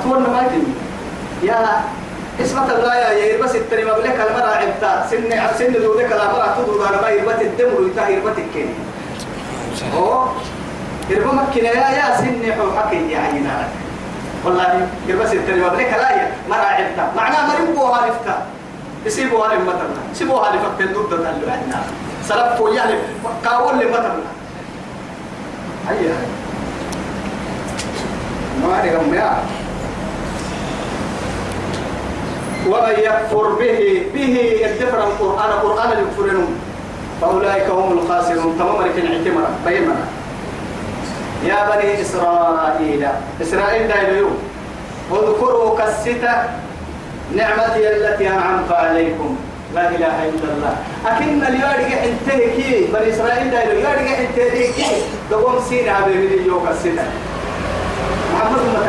أتوقع 0.00 0.18
ما 0.18 0.42
يتم 0.42 0.66
يا 1.42 1.82
اسمة 2.40 2.66
الله 2.72 2.94
يا 2.94 3.10
يربس 3.10 3.54
التريم 3.54 3.88
بلك 3.88 4.14
المرأة 4.30 4.54
عبتا 4.62 5.06
سن 5.10 5.30
سن 5.58 5.72
دودك 5.72 6.12
المرأة 6.12 6.54
تدود 6.58 6.86
على 6.86 6.96
ما 7.02 7.08
يربت 7.08 7.40
الدم 7.42 7.70
ويتا 7.78 8.08
يربت 8.08 8.38
الكين 8.38 8.74
أوه. 9.96 10.32
يربا 11.10 11.32
مكنا 11.32 11.70
يا 11.70 11.88
يا 11.98 12.16
سن 12.16 12.52
حو 12.52 12.70
حكي 12.78 13.10
يا 13.12 13.18
عينا 13.18 13.68
والله 14.44 14.88
يربس 15.08 15.32
التريم 15.32 15.68
بلك 15.68 15.90
لا 15.90 16.10
يا 16.10 16.32
مرأة 16.50 16.70
عبتا 16.78 17.12
معناه 17.16 17.46
مريم 17.50 17.74
بوها 17.74 18.06
لفتا 18.06 18.46
يسيبوها 19.06 19.54
لمتنا 19.54 20.14
سيبوها 20.14 20.56
لفتا 20.56 20.86
ضد 20.94 21.12
اللي 21.12 21.28
عندنا 21.52 21.82
سلفوا 22.28 22.70
يعني 22.70 22.94
قاول 23.44 23.74
لمتنا 23.74 24.16
هيا. 25.88 26.43
ما 28.64 29.42
ومن 32.68 32.96
يكفر 32.98 33.48
به 33.48 34.02
به 34.14 34.60
الدفر 34.64 34.98
القرآن 34.98 35.50
القرآن 35.50 35.90
يكفرون 35.90 36.48
فأولئك 37.20 37.70
هم 37.70 37.98
الخاسرون. 37.98 38.56
تمام 38.58 38.82
لكن 38.82 39.06
اعتمر 39.06 39.46
بيمنا 39.66 40.04
يا 41.44 41.58
بني 41.70 42.00
إسرائيل 42.00 43.06
إسرائيل 43.42 43.88
دايلو 43.88 44.28
اذكروا 45.12 45.78
كالستة 45.78 46.34
نعمتي 47.36 47.96
التي 47.96 48.28
أنعمت 48.28 48.72
عليكم. 48.72 49.36
لا 49.74 49.88
إله 49.88 50.28
إلا 50.28 50.48
الله. 50.56 50.76
أكن 51.06 51.42
اليارجع 51.42 51.98
انتهكي 52.04 52.86
بني 52.92 53.10
إسرائيل 53.14 53.50
دايلو 53.50 53.80
يارجع 53.80 54.18
انتهكي 54.18 54.86
دوم 55.30 55.60
سينا 55.68 56.00
بمدي 56.00 56.46
يوكا 56.46 56.70
الستة 56.70 57.04
محمد 58.44 58.60
ما 58.74 58.80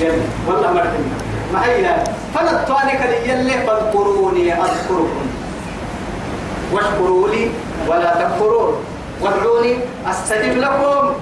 يلا 0.00 0.22
والله 0.46 0.72
مرتنا 0.72 1.14
معينا 1.54 2.04
فنطوانك 2.34 3.00
لي 3.46 3.66
فاذكروني 3.66 4.52
أذكركم. 4.52 5.26
واشكروا 6.72 7.28
لي 7.28 7.50
ولا 7.88 8.14
تكفرون. 8.14 8.74
وادعوني 9.22 9.78
أستجب 10.10 10.58
لكم. 10.58 11.12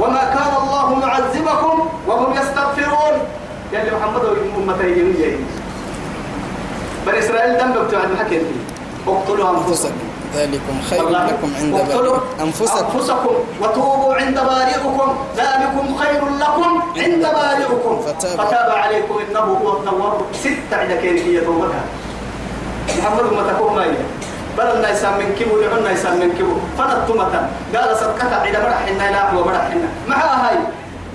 وما 0.00 0.24
كان 0.34 0.52
الله 0.62 0.94
معذبكم 0.94 1.88
وهم 2.06 2.32
يستغفرون. 2.32 3.14
يلي 3.72 3.90
محمد 3.96 4.24
أمتي 4.56 5.00
يمجي 5.00 5.36
بني 7.06 7.18
إسرائيل 7.18 7.58
دم 7.58 7.72
بتوعد 7.72 8.10
محكي 8.12 8.40
اقتلوا 9.08 9.50
أنفسكم. 9.50 10.07
ذلكم 10.34 10.80
خير. 10.90 11.08
لكم 11.08 11.50
عند 11.60 11.74
بارئكم. 11.74 12.20
أنفسكم. 12.40 12.86
أنفسكم 12.86 13.34
وتوبوا 13.60 14.14
عند 14.14 14.40
بارئكم. 14.40 15.16
ذلكم 15.36 15.96
خير 15.98 16.22
لكم 16.42 16.82
عند 16.96 17.22
بارئكم. 17.22 18.02
فتاب. 18.06 18.46
فتاب 18.46 18.70
عليكم. 18.70 19.14
إنه 19.30 19.40
هو 19.40 19.72
التواب. 19.78 20.20
ست 20.32 20.70
عند 20.72 20.92
كيفية 20.92 21.40
توبتها. 21.40 21.84
محمد 22.98 23.32
ما 23.32 23.52
تكون 23.52 23.74
ما 23.76 23.84
هي 23.84 23.96
بل 24.58 24.66
الناس 24.76 25.04
من 25.04 25.34
كيبو 25.38 25.60
لعنا 25.60 25.78
الناس 25.78 26.06
من 26.06 26.32
كيبو 26.36 26.54
فنتمة. 26.78 27.48
قال 27.74 27.96
صدقك 27.96 28.32
عند 28.32 28.56
مرحنا 28.56 29.10
لا 29.10 29.38
ومرحنا 29.38 29.88
مع 30.08 30.16
هاي. 30.16 30.58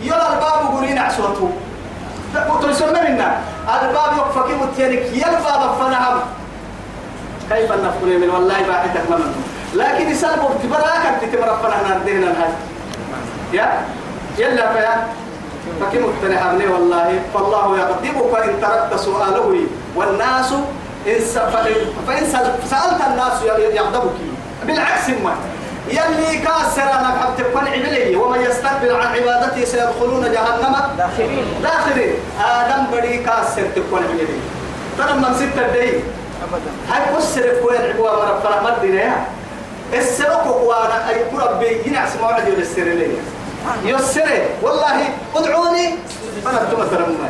يلا 0.03 0.34
الباب 0.34 0.75
قولين 0.75 0.98
عسوته 0.98 1.51
تلسلنا 2.62 3.10
منا 3.10 3.38
الباب 3.82 4.12
تيانك 4.77 5.03
يا 5.13 5.27
الباب 5.29 5.62
فنهم 5.79 6.20
كيف 7.53 7.72
نفكر 7.72 8.05
من 8.22 8.29
والله 8.33 8.62
باحثك 8.67 9.10
منه. 9.10 9.33
لكن 9.75 10.10
يسال 10.10 10.29
برتبراك 10.39 11.03
تتمرفنا 11.22 11.69
إحنا 11.75 11.95
ردينا 11.95 12.27
الهاي 12.31 12.50
يا؟ 13.53 13.81
يلا 14.38 14.74
فيا. 14.74 15.07
فكم 15.81 16.03
اقتنع 16.03 16.51
والله. 16.74 17.19
فالله 17.33 17.77
يقدمك 17.79 18.39
ان 18.43 18.62
تركت 18.62 19.00
سؤاله 19.00 19.57
والناس 19.95 20.51
إن 21.07 21.19
فإن- 21.53 22.07
فإن 22.07 22.24
سأل- 22.33 22.69
سألت 22.69 23.01
الناس 23.12 23.33
يغضبك 23.75 24.12
بالعكس 24.67 25.10
ما. 25.24 25.33
يلي 25.88 26.38
كاسر 26.38 26.83
أنا 26.83 27.15
بحب 27.15 27.31
تقنع 27.38 27.72
بلي 27.75 28.15
ومن 28.15 28.41
يستكبر 28.41 28.95
عن 29.01 29.07
عبادتي 29.15 29.65
سيدخلون 29.65 30.22
جهنم. 30.31 30.75
داخلين. 30.98 31.45
داخلين. 31.63 32.13
آدم 32.45 32.83
بدي 32.93 33.17
كاسر 33.17 33.62
تقنع 33.75 34.07
بلي 34.07 34.27
ترى 34.98 35.13
من 35.13 35.33
ستة 35.36 35.67
دي 35.74 35.89
هاي 36.89 37.15
قصر 37.15 37.41
كوين 37.62 37.81
عبوا 37.81 38.12
مرة 38.12 38.39
فرح 38.43 38.77
مدينة 38.77 39.25
السبق 39.93 40.47
وأنا 40.47 41.09
أي 41.09 41.23
قرب 41.23 41.59
بي 41.59 41.81
ينعس 41.85 42.15
موعد 42.21 42.47
يلسر 42.47 42.83
لي 42.83 43.07
يسره 43.85 44.45
والله 44.62 45.09
ادعوني. 45.35 45.95
أنا 46.47 46.62
أنتم 46.62 46.83
ترمى 46.83 47.29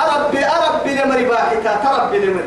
أربي 0.00 0.46
أربي 0.46 0.94
لمري 0.94 1.24
باحتا 1.24 1.80
تربي 1.84 2.18
لمري 2.18 2.44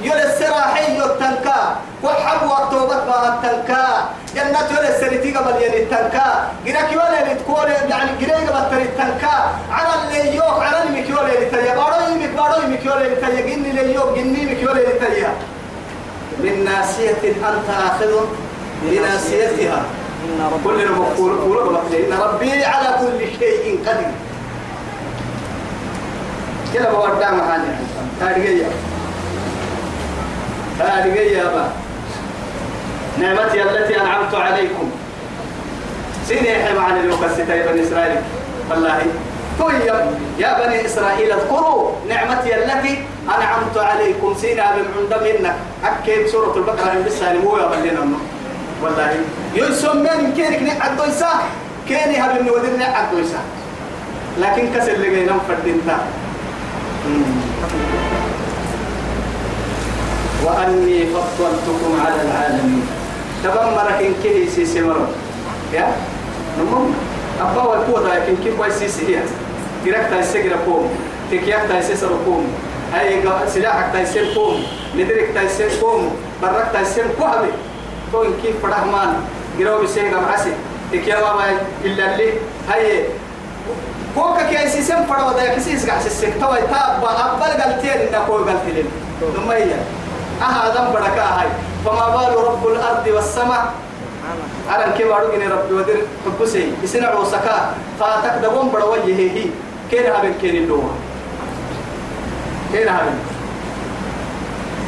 يلسرا 0.00 0.60
حي 0.60 0.96
التنكا 0.98 1.76
وحب 2.04 2.46
وقتوبت 2.48 3.02
ما 3.08 3.34
التنكا. 3.34 4.08
جنة 4.34 4.80
يلسرتي 4.80 5.36
قبل 5.36 5.62
يلي 5.62 5.82
التنكا. 5.82 6.48
جنك 6.66 6.92
اللي 6.92 7.34
تقول 7.34 7.70
يعني 7.90 8.10
جنك 8.20 8.48
قبل 8.50 8.70
تري 8.70 8.82
التنكا. 8.82 9.34
على 9.70 9.88
اللي 10.04 10.36
يوك 10.36 10.62
على 10.62 10.82
اللي 10.82 11.00
مكيول 11.00 11.18
اللي 11.30 11.50
تيا 11.50 11.74
بارو 11.74 12.14
يمك 12.14 12.30
بارو 12.30 12.62
يمكيول 12.62 13.02
اللي 13.02 13.16
تيا 13.16 13.40
جني 13.40 13.70
اللي 13.70 13.94
يوك 13.94 14.18
جني 14.18 14.54
مكيول 14.54 14.78
اللي 14.78 14.98
تيا 14.98 15.32
من 16.38 16.64
ناسية 16.64 17.10
أنت 17.10 17.70
آخذ 17.70 18.12
بناسيتها 18.82 19.82
كل 20.64 20.92
مقول 20.92 21.38
قول 21.38 21.76
إن 21.94 22.18
ربي 22.20 22.64
على 22.64 22.96
كل 23.00 23.18
شيء 23.38 23.80
قدير. 23.86 24.12
كده 26.74 26.90
بودع 26.90 27.30
معانا 27.30 27.76
هذه 28.20 28.66
هذه 30.80 31.14
يا 31.14 31.44
با 31.44 31.70
نعمتي 33.18 33.62
التي 33.62 34.00
أنعمت 34.00 34.34
عليكم. 34.34 34.90
سيني 36.28 36.48
يحيى 36.48 36.78
معنا 36.78 37.00
اليوم 37.00 37.22
يا 37.48 37.72
بني 37.72 37.82
إسرائيل. 37.82 38.16
والله 38.70 39.02
طيب 39.60 39.94
يا 40.38 40.66
بني 40.66 40.86
إسرائيل 40.86 41.32
اذكروا 41.32 41.92
نعمتي 42.08 42.54
التي 42.54 43.02
أنعمت 43.28 43.76
عليكم. 43.76 44.34
سينا 44.40 44.64
بمعند 44.76 45.22
منك 45.22 45.54
أكيد 45.84 46.26
سورة 46.26 46.56
البقرة 46.56 46.92
من 46.92 47.04
بسها 47.06 47.32
مو 47.32 47.56
يا 47.56 47.66
بلنا 47.66 48.18
والله 48.82 49.14
يسمين 49.54 50.32
كينك 50.36 50.62
نعد 50.62 50.96
دويسا 50.96 51.30
كيني 51.88 52.20
هبن 52.20 52.50
ودر 52.50 52.76
نعد 52.78 53.10
دويسا. 53.12 53.38
لكن 54.40 54.74
كسر 54.74 54.92
اللي 54.92 55.10
جينا 55.10 55.38
فردينتا 55.48 55.98
وأني 60.48 61.06
فضلتكم 61.06 61.92
على 62.06 62.22
العالمين. 62.22 62.86
تبمرك 63.44 64.00
إن 64.00 64.14
كيه 64.22 64.48
سيسي 64.48 64.80
مرو. 64.80 65.06
يا؟ 65.72 65.92
نمم. 66.58 66.90
أبا 67.40 67.62
والقوة 67.62 68.14
لكن 68.14 68.36
كيف 68.44 68.60
واي 68.60 68.70
سيسي 68.70 69.16
هي. 69.16 69.20
ترك 69.84 70.06
تايسي 70.10 70.50
قوم. 70.66 70.90
تكياك 71.30 71.68
تايسي 71.68 71.96
سرقوم 71.96 72.46
هاي 72.94 73.22
سلاحك 73.54 73.92
تايسي 73.92 74.34
قوم. 74.34 74.62
ندرك 74.96 75.30
تايسي 75.34 75.80
قوم. 75.80 76.16
برك 76.42 76.68
تايسي 76.72 77.02
قوم 77.20 77.46
تو 78.12 78.22
إن 78.22 78.32
كيف 78.42 78.56
فرحمان 78.62 79.14
قراو 79.58 79.82
بسيقى 79.82 80.20
معسي 80.20 80.52
تكيا 80.92 81.20
ما 81.20 81.44
إلا 81.84 82.14
اللي. 82.14 82.32
هاي. 82.68 83.04
كوكا 84.14 84.42
كي 84.50 84.68
سيسم 84.68 85.04
فرا 85.08 85.24
ودا 85.24 85.54
كسيس 85.54 85.86
قاعد 85.86 86.00
سيسك 86.00 86.32
توي 86.40 86.58
تاب 86.60 87.04
أبل 87.04 87.62
قلتين 87.62 87.90
إنك 87.90 88.14
هو 88.28 88.36
قلتين 88.36 88.86
ثم 89.20 89.50
أها 90.42 90.74
دم 90.74 90.92
بركة 90.92 91.22
هاي 91.22 91.48
فما 91.84 92.08
بال 92.08 92.44
رب 92.44 92.66
الأرض 92.66 93.06
والسماء. 93.06 93.72
أنا 94.68 94.92
كيف 94.96 95.06
إن 95.06 95.50
ربي 95.52 95.74
ودير 95.74 96.02
حبسي؟ 96.26 96.72
يسنع 96.82 97.14
وسكا 97.14 97.74
فاتك 98.00 98.44
دبون 98.44 98.68
بڑا 98.68 98.84
وجهه 98.84 99.16
هي 99.16 99.44
كين 99.90 100.06
هابن 100.12 100.32
كين 100.40 100.56
اللوه 100.56 100.90
كين 102.72 102.88
هابن؟ 102.88 103.16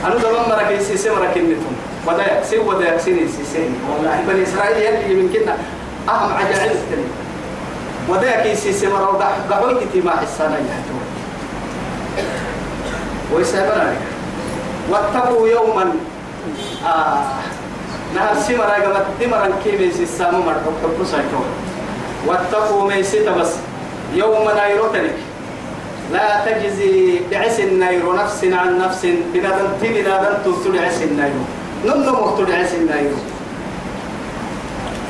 أنا 0.04 0.14
دبون 0.14 0.44
مرة 0.48 0.64
كي 0.68 0.84
سيسي 0.84 1.10
مرة 1.10 1.26
كنتم 1.34 1.72
ودا 2.06 2.38
يكسي 2.38 2.58
ودا 2.58 2.94
يكسيني 2.94 3.28
سيسي 3.28 3.70
والله. 3.90 4.24
بني 4.28 4.42
إسرائيل 4.42 4.76
يلي 4.76 5.14
من 5.14 5.32
كنا. 5.32 5.56
أهم 6.08 6.32
عجائب 6.32 6.70
التنين 6.70 7.10
ودا 8.08 8.42
كي 8.42 8.56
سيسي 8.56 8.86
مرة. 8.86 9.16
ودا 9.16 9.26
قعوي 9.50 9.74
كتي 9.74 10.00
ما 10.00 10.10
حسانا 10.10 10.56
يحتوى 10.56 11.04
ويسابنا 13.32 13.94
واتقوا 14.90 15.48
يوما. 15.48 15.92
آه 16.86 17.18
نهر 18.14 18.34
سمرا 18.46 18.74
قمت 18.74 19.06
دمرا 19.20 19.50
كيمي 19.64 19.90
سيسامو 19.90 20.38
مرحب 20.38 20.74
حب 20.82 21.04
سايكو. 21.04 21.42
واتقوا 22.26 22.88
ميسيت 22.88 23.28
بس 23.28 23.52
يوم 24.14 24.48
نيروتنك 24.50 25.18
لا 26.12 26.44
تجزي 26.44 27.20
بعس 27.30 27.60
النير 27.60 28.14
نفس 28.14 28.44
عن 28.44 28.78
نفس 28.78 29.06
بنادم 29.34 29.68
تي 29.80 29.88
بنادم 29.88 30.34
تسل 30.44 30.78
عس 30.84 31.02
النير. 31.02 31.32
نن 31.86 32.06
مقتل 32.12 32.52
عس 32.52 32.74
النير. 32.74 33.12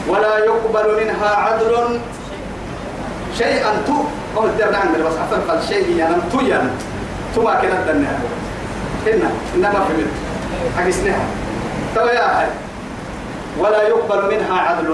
ولا 0.08 0.38
يقبل 0.38 0.86
منها 1.00 1.30
عدل. 1.36 2.00
شيئا 3.38 3.72
تو 3.86 3.92
قول 4.36 4.50
درنا 4.58 4.78
عندنا 4.78 5.04
بس 5.04 5.12
أفضل 5.14 5.58
الشيء 5.58 5.96
يعني 5.96 6.14
تو 6.32 6.40
يعني 6.40 6.70
تو 7.34 7.42
ما 7.42 7.54
كنا 7.54 7.86
دنا 7.86 8.18
هنا 9.06 9.30
إنما 9.54 9.84
في 9.88 9.92
مد 9.98 10.10
حقسناها 10.76 11.24
تو 11.94 12.06
يا 12.06 12.50
ولا 13.58 13.82
يقبل 13.82 14.34
منها 14.34 14.60
عدل. 14.60 14.88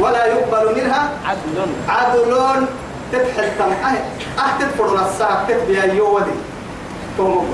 ولا 0.00 0.26
يقبل 0.26 0.74
منها 0.76 1.10
عدل. 1.26 1.66
عدل. 1.88 2.66
تتحل 3.12 3.48
تم 3.58 3.64
أه 3.64 3.96
أه 4.38 4.58
تدفر 4.60 5.06
الساعة 5.06 5.46
تتبيا 5.48 5.84
يودي 5.84 6.36
توم 7.16 7.46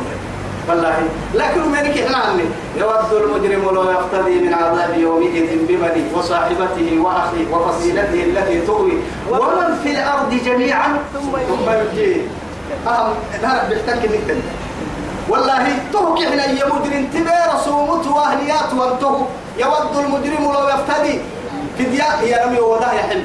والله. 0.69 0.97
لكن 1.35 1.69
منك 1.69 1.99
إحنا 1.99 2.17
عني 2.17 2.45
يود 2.77 3.23
المجرم 3.23 3.75
لو 3.75 3.91
يقتدي 3.91 4.41
من 4.41 4.55
عذاب 4.55 4.99
يومئذ 4.99 5.47
ببني 5.69 6.03
وصاحبته 6.15 6.99
وأخيه 7.01 7.47
وفصيلته 7.53 8.25
التي 8.25 8.61
تؤوي. 8.67 8.93
ومن 9.31 9.79
في 9.83 9.91
الأرض 9.91 10.35
جميعا 10.45 10.99
ثم 11.15 11.37
يجي 11.71 12.21
أهم 12.87 13.15
نعرف 13.43 13.69
بيحتك 13.69 14.05
نكتن 14.05 14.41
والله 15.29 15.65
تهك 15.93 16.27
إحنا 16.27 16.45
يا 16.45 16.67
مدرم 16.67 17.09
تبير 17.15 17.51
صومت 17.65 18.07
وأهليات 18.07 18.73
وانتهوا 18.77 19.27
يود 19.59 19.97
المجرم 20.05 20.53
لو 20.53 20.69
يفتدي. 20.69 21.21
فدياء 21.79 22.25
يا 22.27 22.47
نمي 22.47 22.61
وده 22.61 22.93
يحل 22.93 23.25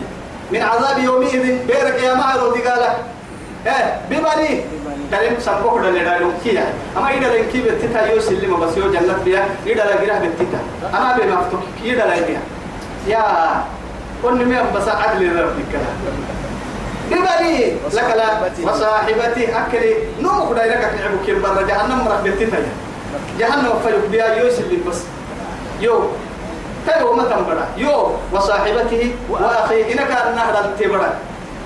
من 0.51 0.61
عذاب 0.61 0.97
يومئذ 0.97 1.65
بيرك 1.67 2.03
يا 2.03 2.13
معرض 2.13 2.53
قالك 2.57 2.97
إيه 3.65 3.99
ببني. 4.09 4.61
كلام 5.11 5.35
سبوك 5.39 5.79
دل 5.81 6.05
دالو 6.05 6.31
كيا 6.43 6.73
أما 6.97 7.11
يدا 7.11 7.29
لين 7.33 7.45
كي 7.51 7.61
بتتا 7.61 8.11
يو 8.11 8.19
سلم 8.21 8.59
بس 8.59 8.77
يو 8.77 8.91
جنة 8.91 9.17
بيا. 9.25 9.45
يدا 9.65 9.83
لا 9.85 9.95
غيره 9.95 10.19
بما 11.17 11.39
افتك 11.39 11.59
يدا 11.83 12.05
لا 12.05 12.15
بيا 12.27 12.41
يا 13.07 13.23
كن 14.23 14.45
مي 14.45 14.55
بس 14.75 14.87
عدل 14.87 15.41
ربك 15.43 15.73
ببني 17.11 17.73
لك 17.93 18.09
لا. 18.17 18.27
وصاحبتي 18.63 19.57
أكلي. 19.57 19.93
نو 20.21 20.29
خداي 20.29 20.69
لك 20.69 20.81
تعبو 20.97 21.17
كي 21.25 21.33
بر 21.33 21.61
جهنم 21.67 22.07
رب 22.07 22.23
بتتا 22.23 22.57
جهنم 23.39 23.73
فلك 23.83 24.03
بيا. 24.11 24.25
يو 24.25 24.49
سلم 24.49 24.81
بس. 24.87 25.01
يو. 25.81 25.99
تيو 26.87 27.13
ما 27.13 27.23
تنبرا 27.23 27.65
يو. 27.77 28.11
وصاحبته 28.33 29.15
واخيه 29.29 29.93
إنك 29.93 30.11
النهر 30.27 30.65
التبرا 30.65 31.09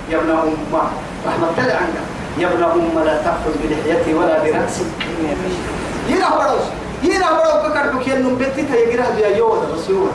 يا 0.10 0.18
ابن 0.18 0.30
أمة 0.30 0.84
رحمة 1.28 1.48
الله 1.58 1.74
عنك. 1.74 1.98
يا 2.38 2.48
ابن 2.48 2.64
أم 2.64 3.04
لا 3.06 3.16
تأخذ 3.24 3.54
بلحيتي 3.64 4.14
ولا 4.14 4.40
برأسي. 4.44 4.86
ينا 6.10 6.30
بروس 6.30 6.66
ينا 7.04 7.28
بروس 7.32 7.54
ككر 7.64 7.98
بكين 7.98 8.22
نم 8.22 8.36
بيتي 8.36 8.62
تيجي 8.62 8.92
يجرح 8.92 9.10
بيا 9.10 9.28
يودا 9.28 9.68
بس 9.76 9.90
يودا 9.90 10.12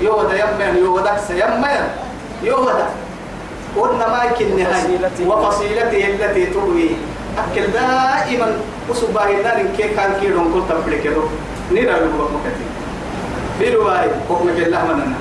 يودا 0.00 0.34
يمن 0.40 0.76
يودا 0.78 1.16
سيمن 1.28 1.88
يودا 2.42 2.86
قلنا 3.80 4.08
ما 4.08 4.24
يمكن 4.24 4.56
نهاية 4.58 5.10
وفصيلته 5.26 6.04
التي 6.06 6.46
تروي. 6.46 6.90
أكل 7.38 7.66
دائما 7.72 8.48
وصباه 8.90 9.30
النار 9.30 9.62
كي 9.76 9.88
كان 9.88 10.12
كيرون 10.20 10.52
كل 10.52 10.62
تبلي 10.68 10.98
كده 10.98 11.22
نيرا 11.72 11.96
لو 11.98 12.28
مكتي 12.36 12.66
بيرواي 13.60 14.08
حكمك 14.28 14.58
الله 14.66 14.84
مننا 14.84 15.16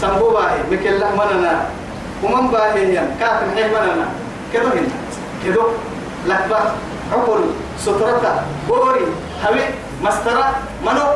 سمبو 0.00 0.30
باي 0.30 0.56
مك 0.70 0.86
الله 0.86 1.10
مننا 1.20 1.64
ومن 2.24 2.48
باهي 2.48 2.96
كاتم 3.20 3.48
حي 3.56 3.64
مننا 3.68 4.06
كده 4.52 4.62
هنا. 4.64 4.88
كده 5.44 5.62
لكبة 6.26 6.56
عقل 7.12 7.40
سترة 7.78 8.42
بوري 8.68 9.04
هوي 9.44 9.60
مسترة 10.02 10.46
منو؟ 10.86 11.06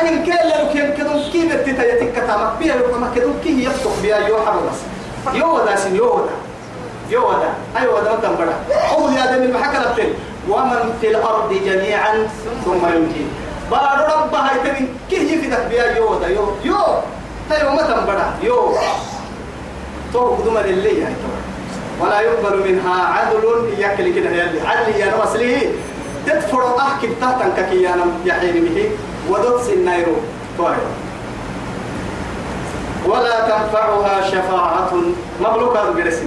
أين 0.00 0.22
كيل 0.24 0.34
لو 0.54 0.68
كيم 0.72 0.94
كده 0.98 1.12
كي 1.32 1.48
بتتا 1.48 1.84
يتك 1.92 2.14
تامك 2.26 2.52
بيا 2.58 2.74
لو 2.74 2.94
كما 2.94 3.10
كده 3.16 3.30
كي 3.44 3.64
يفتح 3.64 3.90
بيا 4.02 4.16
يو 4.16 4.36
حرو 4.46 4.60
بس. 4.70 4.80
يو 5.34 5.56
ودا 5.56 5.76
سين 5.76 5.96
يو 5.96 6.14
ودا 6.14 6.34
يو 7.10 7.28
ودا 7.28 7.50
أي 7.78 7.88
ودا 7.88 8.12
متن 8.12 8.34
بڑا 8.38 8.54
أول 8.92 9.12
يا 9.12 9.26
دم 9.26 9.42
المحكى 9.42 9.78
لبتل 9.78 10.12
ومن 10.48 10.98
في 11.00 11.08
الأرض 11.08 11.52
جميعا 11.64 12.28
ثم 12.64 12.86
ينجي. 12.86 13.24
بارو 13.70 14.04
رب 14.04 14.34
هاي 14.34 14.58
تبين. 14.64 14.88
كي 15.10 15.16
يفتح 15.16 15.68
بيا 15.68 15.96
يو. 15.96 16.12
ودا 16.12 16.28
يو. 16.28 16.44
يو 16.64 16.76
تيو 17.50 17.70
متن 17.70 18.06
بڑا 18.06 18.26
يو. 18.42 18.74
تو 20.12 20.20
قدوم 20.20 20.56
اللي 20.56 21.04
هاي 21.04 21.14
ولا 22.00 22.20
يقبل 22.20 22.72
منها 22.72 23.04
عدل. 23.04 23.44
يكل 23.78 24.14
كده 24.14 24.30
يلي. 24.30 24.60
عدل 24.66 24.96
يا 24.96 25.14
نوصله 25.16 25.72
تدفر 26.26 26.78
أحكي 26.78 27.08
تحتن 27.20 27.66
كي 27.70 27.82
يا 27.82 27.96
نم 27.96 28.10
يحين 28.24 28.64
به 28.64 28.90
ودوت 29.30 29.68
النيرو 29.68 30.16
طيب. 30.58 31.09
ولا 33.06 33.40
تنفعها 33.40 34.20
شفاعة. 34.30 34.92
مبلوك 35.40 35.76
هذا 35.76 35.92
جلس 35.96 36.18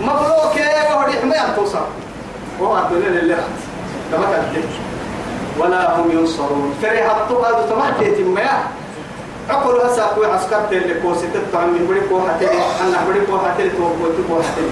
مبلوك 0.00 0.56
يا 0.56 0.94
وهدي 0.94 1.20
حماية 1.20 1.56
توصل 1.56 1.78
وهو 2.60 2.78
الدنيا 2.78 3.08
اللي 3.08 3.34
رحت 3.34 3.60
كما 4.12 4.24
كانت 4.24 4.64
ولا 5.58 5.96
هم 5.96 6.10
ينصرون. 6.10 6.74
فريحة 6.82 7.26
هذا 7.28 7.66
تمحكي 7.70 8.10
تمياه 8.10 8.62
عقل 9.50 9.80
هسا 9.80 10.10
كوي 10.14 10.26
عسكر 10.26 10.60
تلي 10.70 11.00
كوسي 11.02 11.26
تتعم 11.34 11.68
من 11.68 11.86
بدي 11.90 12.00
كوها 12.08 12.36
تلي 12.40 12.48
أنا 12.80 13.08
بدي 13.08 13.26
كوها 13.26 13.54
تلي 13.58 13.70
تو 13.70 13.76
كوي 13.76 14.24
كوها 14.28 14.42
تلي 14.56 14.70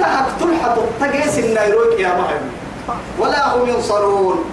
تحك 0.00 0.26
تلحط 0.40 0.78
تجيس 1.00 1.38
النيروك 1.38 2.00
يا 2.00 2.08
مهد 2.08 2.40
ولا 3.18 3.54
هم 3.56 3.68
ينصرون. 3.68 4.44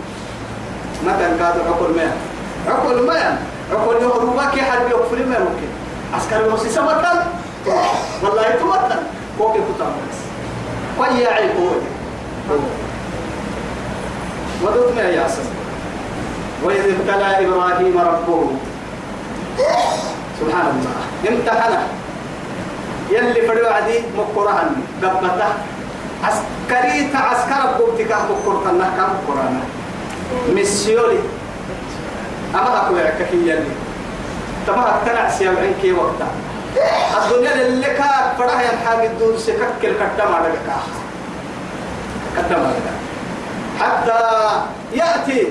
متى 1.05 1.27
كاد 1.39 1.55
عقل 1.67 1.95
ما 1.95 2.11
عقل 2.67 3.07
ما 3.07 3.37
عقل 3.73 3.95
يهربك 4.01 4.59
حرب 4.59 4.91
يغفر 4.91 5.15
ما 5.15 5.39
ممكن 5.39 5.69
عسكر 6.13 6.41
يوسي 6.45 6.69
سمتن 6.69 7.17
والله 8.23 8.43
تمتن 8.43 9.01
كوكي 9.37 9.59
كتامس 9.59 10.17
ويا 10.99 11.29
عيبوه 11.29 11.81
ودوت 14.63 14.95
ما 14.95 15.01
يا 15.01 15.27
وإذ 16.63 16.79
ابتلى 16.79 17.47
إبراهيم 17.47 17.97
ربه. 17.97 18.47
سبحان 20.39 20.67
الله. 20.71 20.95
امتحنا 21.29 21.81
يلي 23.11 23.41
فريو 23.47 23.67
عدي 23.67 23.97
مقرهن 24.17 24.71
قبته. 25.03 25.51
عسكري 26.23 27.07
تعسكر 27.13 27.77
بوتك 27.79 28.11
مقرتنا 28.29 28.87
كم 28.97 29.11
قرانا 29.27 29.61
مسيولي 30.55 31.19
أما 32.55 32.77
أقول 32.77 32.97
لك 32.97 33.29
يلي 33.33 33.63
تما 34.67 34.89
اقتنع 34.89 35.29
سيامعين 35.29 35.73
كي 35.81 35.91
وقتا. 35.93 36.27
الدنيا 37.17 37.53
اللي 37.53 37.85
كان 37.85 38.33
فرح 38.37 38.71
ينحاق 38.71 39.03
الدون 39.03 39.37
سكك 39.37 39.81
الكتم 39.83 40.35
على 40.35 40.47
الكاخ 40.47 40.85
كتم 42.37 42.61
على 42.61 42.75
حتى 43.79 44.19
يأتي. 44.93 45.47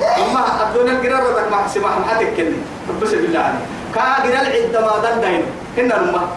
أما 0.00 0.44
الدنيا 0.62 0.92
القرارة 0.92 1.50
ما 1.50 1.68
سمح 1.68 1.98
ما 1.98 2.06
حتكني 2.08 2.56
بس 3.02 3.10
بالله 3.10 3.40
عليك. 3.40 3.64
كا 3.94 4.00
قرا 4.00 4.40
العدة 4.40 4.80
ما 4.80 4.92
دن 5.04 5.20
دين 5.20 5.42
إن 5.78 5.92
الماء 5.92 6.28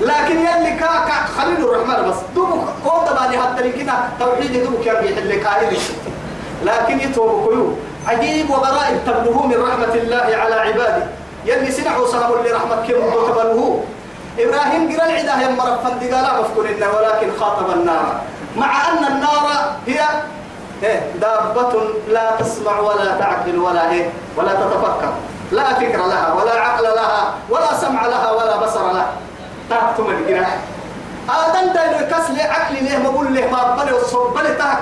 لكن 0.00 0.36
يلي 0.38 0.70
كا 0.80 0.86
كا 1.08 1.16
خليل 1.38 1.60
الرحمن 1.64 2.10
بس. 2.10 2.16
دوب 2.34 2.64
قوم 2.84 3.04
دباني 3.04 3.38
حتى 3.38 3.72
كده 3.72 3.92
توحيد 4.20 4.64
دوب 4.64 4.84
كان 4.84 5.02
بيحل 5.02 5.32
كايد 5.44 5.78
لكن 6.64 7.00
يتوب 7.00 7.48
كيو 7.48 7.72
عجيب 8.08 8.50
وغرائب 8.50 8.98
تبلغه 9.06 9.46
من 9.46 9.58
رحمة 9.68 9.94
الله 9.94 10.36
على 10.36 10.54
عباده. 10.54 11.06
يلي 11.44 11.70
سنعوا 11.72 12.06
صنم 12.06 12.30
لرحمة 12.44 12.76
كم 12.76 13.00
تبلغه 13.28 13.84
إبراهيم 14.38 14.92
قرأ 14.92 15.06
العدة 15.06 15.32
هي 15.32 15.48
مرفن 15.48 15.98
دقالا 15.98 16.40
مفكون 16.40 16.66
ولكن 16.66 17.28
خاطب 17.40 17.70
النار. 17.70 18.20
مع 18.56 18.88
أن 18.88 19.04
النار 19.12 19.46
هي 19.86 20.00
إيه 20.82 21.00
دابة 21.20 21.72
لا 22.08 22.30
تسمع 22.38 22.80
ولا 22.80 23.18
تعقل 23.20 23.58
ولا 23.58 23.90
إيه 23.90 24.10
ولا 24.36 24.52
تتفكر. 24.52 25.12
لا 25.52 25.74
فكر 25.74 26.06
لها 26.06 26.32
ولا 26.32 26.60
عقل 26.60 26.84
لها 26.84 27.34
ولا 27.50 27.74
سمع 27.80 28.06
لها 28.06 28.30
ولا 28.32 28.56
بصر 28.56 28.92
لها. 28.92 29.12
تاكتم 29.70 30.10
الجراح 30.10 30.56
آدم 31.28 31.72
دايلو 31.72 32.06
كسل 32.06 32.40
عقل 32.40 32.74
ليه 32.74 32.98
ما 32.98 33.10
بقول 33.10 33.34
له 33.34 33.46
ما 33.50 33.76
بلي 33.76 33.92
بلي 34.34 34.54
تاك 34.54 34.78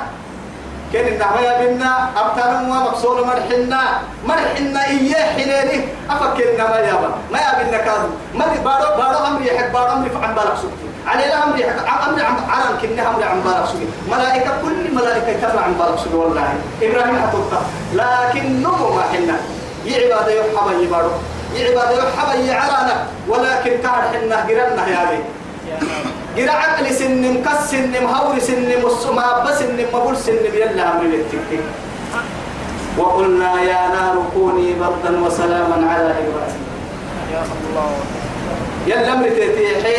كان 0.93 1.07
النعمة 1.09 1.41
يا 1.41 1.67
بنا 1.67 2.09
أبتنا 2.17 2.63
ما 2.63 2.79
مقصود 2.81 3.27
مرحنا 3.27 3.83
مرحنا 4.27 4.81
إياه 4.87 5.33
حنيني. 5.35 5.85
أفكر 6.11 6.45
النعمة 6.53 6.77
يا 6.77 6.95
با 6.95 7.11
ما 7.33 7.39
يا 7.39 7.53
بنا 7.59 8.09
ما 8.35 8.45
بارو 8.65 8.97
بارو 8.99 9.19
أمري 9.27 9.47
يحب 9.47 9.73
بارو 9.73 9.93
أمري 9.93 10.11
فعن 10.11 10.35
بالك 10.35 10.57
سكتي 10.57 10.87
على 11.07 11.23
لا 11.27 11.45
أمري 11.45 11.65
أمري 12.09 12.23
عم 12.23 12.37
عرم 12.51 12.79
كنا 12.83 13.11
أمري 13.11 13.25
عن 13.25 13.41
بالك 13.41 13.65
سكتي 13.67 13.87
ملائكة 14.11 14.51
كل 14.63 14.95
ملائكة 14.95 15.33
تبع 15.43 15.61
عن 15.61 15.75
بالك 15.79 15.99
سكتي 15.99 16.15
والله. 16.17 16.49
إبراهيم 16.83 17.17
حطوطة 17.23 17.61
لكن 17.95 18.63
نمو 18.63 18.89
ما 18.95 19.03
حنا. 19.13 19.37
يعباد 19.87 20.29
يحبا 20.29 20.73
يبارو 20.83 21.11
يعباد 21.55 21.91
يحبا 21.99 22.35
يعرانا 22.35 23.07
ولكن 23.29 23.71
كار 23.83 24.03
حنا 24.13 24.37
قرنا 24.37 24.89
يا 24.89 25.05
بي 25.11 25.19
جرا 26.37 26.53
عقل 26.53 26.87
سن 26.95 27.23
مكس 27.35 27.71
سن 27.71 27.93
مهور 28.05 28.39
سن 28.39 28.69
مسما 28.85 29.45
بس 29.45 29.59
سن 29.59 29.79
مبول 29.93 30.17
سن 30.17 30.45
يلا 30.45 30.93
أمر 30.93 31.05
التكتك 31.05 31.65
وقلنا 32.99 33.63
يا 33.63 33.89
نار 33.95 34.17
كوني 34.35 34.75
بردا 34.81 35.21
وسلاما 35.25 35.79
على 35.91 36.11
إبراهيم. 36.21 36.63
يا 37.33 37.41
الله 37.41 37.89
يلا 38.87 39.13
أمر 39.13 39.29
تتيحي 39.29 39.97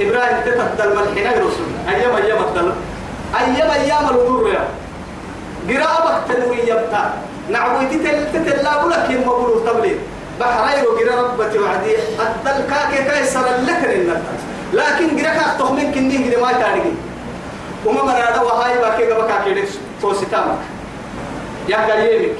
إبراهيم 0.00 0.38
تتبدل 0.44 0.88
ملحنا 0.96 1.32
رسول. 1.44 1.68
الدل. 2.48 2.72
أيام 3.40 3.70
أيام 3.70 4.04
الدور 4.08 4.48
يا. 4.48 4.64
جرا 5.68 5.88
ابك 5.98 6.16
تنوي 6.28 6.58
يبتا 6.68 7.02
نعويتي 7.50 7.98
تل 7.98 8.18
تتلا 8.32 8.72
لك 8.88 9.10
يم 9.10 9.20
مبول 9.20 9.64
تبلي 9.66 9.94
بحرين 10.40 10.84
وجرا 10.84 11.14
ربتي 11.22 11.58
وعدي. 11.58 11.92
الدل 12.24 12.58
كاكي 12.70 13.04
كايسر 13.08 13.46
لك 13.68 13.80
النتاج 13.84 14.40
لكن 14.72 15.16
جرك 15.16 15.36
أخطه 15.36 15.72
من 15.72 15.92
كني 15.92 16.16
جري 16.16 16.36
ما 16.36 16.52
تارجي 16.52 16.94
وما 17.86 18.02
مرada 18.02 18.40
وهاي 18.42 18.78
باكي 18.78 19.06
جبك 19.06 19.30
أكيد 19.30 19.64
توسيتامك. 20.02 20.58
يا 21.68 21.76
قريبك. 21.76 22.38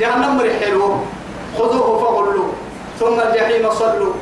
جهنم 0.00 0.36
مرحلو 0.36 0.96
خذوه 1.58 1.88
فغلوا 1.98 2.50
ثم 3.00 3.20
الجحيم 3.20 3.70
صلوا. 3.70 4.14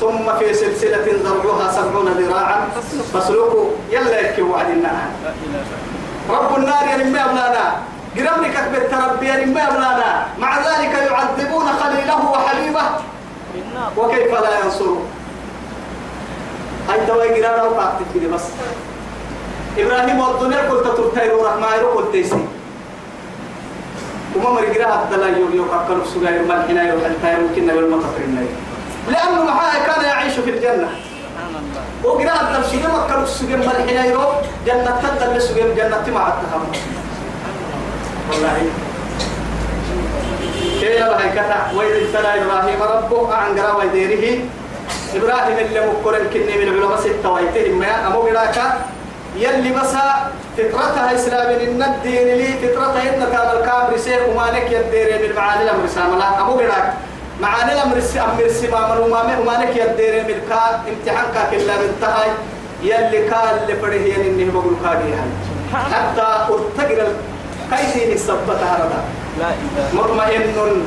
ثم 0.00 0.38
في 0.38 0.54
سلسلة 0.54 1.06
ذرعها 1.24 1.72
سبعون 1.72 2.08
ذراعا. 2.08 2.68
فاسلكوا. 3.14 3.66
يلا 3.90 4.20
يكي 4.20 4.42
وعد 4.42 4.70
النار 4.70 5.08
رب 6.30 6.56
النار 6.56 6.84
ينمي 6.92 7.20
أبلانا. 7.24 7.66
قربني 8.16 8.48
كتب 8.48 8.74
التربي 8.74 9.28
ينمي 9.28 9.62
أبلانا. 9.62 10.26
مع 10.38 10.58
ذلك 10.58 10.92
يعذبون 11.10 11.66
خليله 11.80 12.30
وحبيبه 12.30 12.86
وكيف 13.96 14.32
لا 14.32 14.64
ينصرون؟ 14.64 15.06
هاي 16.88 17.06
تواي 17.06 17.42
قرانا 17.42 17.62
وقعت 17.62 17.98
كده 18.14 18.34
بس. 18.34 18.42
إبراهيم 19.78 20.18
والدنيا 20.20 20.70
قلت 20.70 20.86
ترتاي 20.96 21.28
روح 21.30 21.56
ما 21.56 21.76
يروح 21.76 21.94
قلت 21.94 22.14
يسي 22.14 22.44
وما 24.36 24.50
مرقرا 24.50 25.02
الدلا 25.04 25.26
يوم 25.38 25.52
يوم 25.54 25.68
كانوا 25.88 26.04
سجاير 26.14 26.42
ملحنا 26.42 26.82
يوم 26.88 26.98
التاير 26.98 27.40
ممكن 27.40 27.66
ما 27.66 28.02
تقرنا 28.02 28.44
لأنه 29.10 29.44
معاه 29.44 29.86
كان 29.86 30.04
يعيش 30.04 30.32
في 30.32 30.50
الجنة. 30.50 30.88
وقراء 32.04 32.40
الدل 32.42 32.70
شيء 32.70 32.88
ما 32.88 33.06
كانوا 33.08 33.26
سجاير 33.26 33.58
ملحنا 33.58 34.04
يوم 34.04 34.32
جنة 34.66 35.00
تدل 35.20 35.42
سجاير 35.42 35.74
جنة 35.74 36.14
مع 36.14 36.28
التهم 36.28 36.64
والله. 38.32 38.62
كيف 40.80 41.02
هاي 41.02 41.28
كتا 41.28 41.72
وإذ 41.76 41.92
ابتلى 41.96 42.42
إبراهيم 42.42 42.82
ربه 42.82 43.34
عن 43.34 43.58
قرا 43.58 43.72
ويديره 43.72 44.38
إبراهيم 45.16 45.58
اللي 45.58 45.80
مكرن 45.80 46.26
كني 46.32 46.56
من 46.58 46.68
العلماء 46.68 47.00
ستة 47.00 47.30
ويتهم 47.32 47.78
ما 47.78 48.06
أمو 48.06 48.22
براكا 48.22 48.80
يلي 49.36 49.72
بس 49.72 49.94
فطرتها 50.56 51.14
إسلام 51.14 51.48
إن 51.60 51.82
الدين 51.82 52.26
لي 52.36 52.46
فطرتها 52.62 53.02
إن 53.02 53.20
كان 53.32 53.56
الكامر 53.56 53.96
سير 53.96 54.20
ومانك 54.28 54.66
يدير 54.72 55.18
بالمعاني 55.20 55.62
الأمر 55.62 55.86
ساملا 55.86 56.40
أمو 56.40 56.54
براك 56.56 56.94
معاني 57.40 57.72
الأمر 57.72 57.96
أمر 58.16 58.48
سمام 58.48 58.98
ومانك 59.40 59.76
يدير 59.76 60.24
بالكا 60.26 60.82
امتحان 60.88 61.26
كا 61.34 61.50
كلا 61.50 61.74
منتهي 61.76 62.30
يلي 62.82 63.28
كان 63.28 63.58
اللي 63.62 63.76
فريه 63.82 64.14
يلي 64.14 64.28
إنه 64.42 64.52
بقول 64.52 64.74
كادي 64.84 65.14
حتى 65.92 66.26
أرتقل 66.52 67.08
هذا 68.64 69.04
لا 69.38 69.46
إله 69.48 70.02
مطمئن 70.02 70.82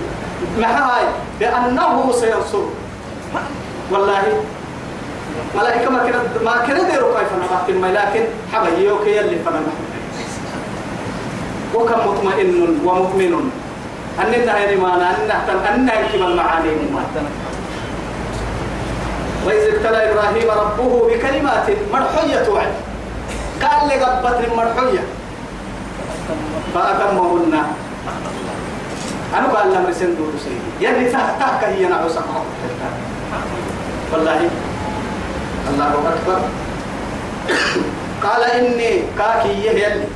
معاي 0.57 1.05
بأنه 1.39 2.11
سينصر. 2.11 2.65
والله. 3.91 4.43
ملائكة 5.55 5.89
ما 5.89 5.99
كنا 6.03 6.19
ما 6.43 6.65
كنا 6.67 6.89
ديروا 6.89 7.19
كيف 7.19 7.29
الماء 7.69 7.91
لكن 7.91 8.23
حبا 8.53 8.69
يوكي 8.77 9.19
اللي 9.19 9.39
فنا 9.45 9.61
وكم 11.75 11.99
مطمئن 12.07 12.79
ومؤمن. 12.85 13.51
أننا 14.19 14.57
هي 14.57 14.75
ما 14.75 14.95
أننا 14.95 15.75
أننا 15.75 15.93
كما 16.13 16.27
المعاني 16.27 16.69
وإذ 19.45 19.75
ابتلى 19.75 20.11
إبراهيم 20.11 20.49
ربه 20.49 21.07
بكلمات 21.07 21.67
مرحية 21.93 22.49
وعد. 22.49 22.73
قال 23.61 23.87
لي 23.87 23.93
قبت 23.93 24.39
مرحية 24.55 25.03
فأتمهن. 26.73 27.53
أنا 29.37 29.47
قال 29.47 29.73
لهم 29.73 29.85
رسن 29.85 30.15
دود 30.15 30.33
سيدي. 30.43 30.87
يلي 30.87 31.11
تحتك 31.11 31.63
هي 31.63 31.87
نعوس 31.87 32.17
والله. 34.15 34.41
الله 35.69 35.93
أكبر. 36.13 36.39
قال 38.23 38.43
إني 38.43 39.03
كاكي 39.17 39.67
يلي 39.67 40.07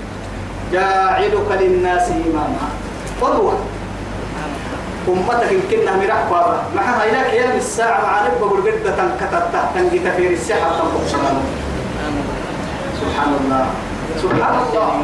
جاعلك 0.72 1.48
للناس 1.62 2.08
إماما. 2.12 2.68
قدوة 3.22 3.54
أمتك 5.08 5.52
يمكنها 5.52 5.96
مرح 5.98 6.22
بابا. 6.32 6.64
مع 6.76 6.86
هيلاك 7.04 7.34
يا 7.34 7.58
الساعة 7.58 8.02
مع 8.02 8.28
نبغى 8.28 8.60
الجدة 8.60 8.92
تنكتت 8.96 9.56
تنجي 9.76 10.00
تفير 10.00 10.32
السحر 10.32 10.70
تنبق 10.80 11.04
سبحان 13.02 13.32
الله. 13.44 13.66
سبحان 14.22 14.56
الله. 14.64 15.00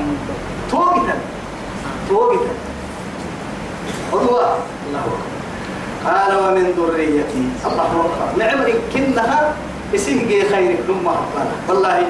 توقتا. 0.71 1.15
توقتا. 2.09 2.53
الله 4.13 4.49
الله 4.87 4.99
أكبر. 4.99 5.34
قال 6.05 6.31
ومن 6.37 6.65
ذريتي. 6.77 7.43
الله 7.65 7.91
أكبر. 8.05 8.27
نعم 8.37 8.59
كنها 8.93 9.53
اسيه 9.95 10.49
خير 10.49 10.77
ثم 10.87 11.07
والله 11.69 12.03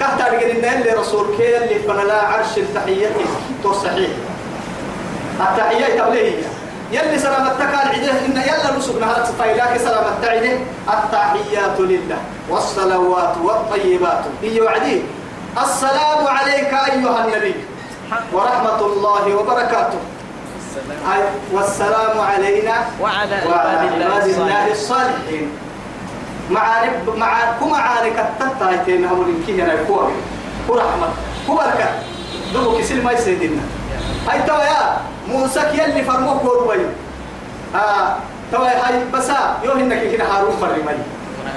كهتا 0.00 0.30
بقول 0.30 0.50
إن 0.50 0.64
اللي 0.64 0.92
رسول 0.92 1.26
كي 1.36 1.56
اللي 1.56 1.78
فنلا 1.78 2.22
عرش 2.22 2.58
التحية 2.58 3.08
تو 3.62 3.72
صحيح. 3.72 4.10
التحية 5.40 6.00
تبليه. 6.00 6.42
يلي 6.92 7.18
سلامتك 7.18 7.72
العده 7.72 8.12
إن 8.26 8.36
يلا 8.36 8.78
نسكنا 8.78 9.06
هذا 9.10 9.34
فايلاك 9.38 9.76
سلامت 9.76 10.24
عده 10.24 10.58
التحيات 10.92 11.80
لله 11.80 12.20
والصلوات 12.50 13.34
والطيبات. 13.44 14.24
هي 14.42 14.60
وعدي؟ 14.60 15.02
السلام 15.62 16.26
عليك 16.26 16.72
أيها 16.74 17.24
النبي. 17.24 17.54
ورحمة 18.32 18.80
الله 18.80 19.34
وبركاته. 19.34 19.98
والسلام 21.52 22.20
علينا 22.20 22.74
وعلى 23.00 23.34
عباد 23.34 23.88
الله 23.94 24.26
الصالحين. 24.26 24.72
الصالحين. 24.72 25.50
مع 26.50 26.82
رب 26.84 27.16
مع 27.16 27.52
كم 27.60 27.74
عارك 27.74 28.16
التتايتين 28.18 29.04
هم 29.04 29.22
اللي 29.22 29.46
كنا 29.46 29.72
يكوا 29.74 30.08
ورحمة 30.68 31.08
وبركة 31.48 31.88
دوبك 32.54 32.80
يصير 32.80 33.02
ما 33.02 33.12
يسيدنا 33.12 33.62
هاي 34.28 34.42
توا 34.42 34.62
يا. 34.64 35.00
موسى 35.28 35.60
يلي 35.60 36.02
فرموك 36.04 36.44
وربي 36.44 36.86
آه. 37.74 38.16
توا 38.52 38.66
هاي 38.66 39.04
بسا. 39.12 39.56
يوم 39.64 39.78
إنك 39.78 40.16
كنا 40.16 40.36
هارون 40.36 40.56
فرمي. 40.60 40.82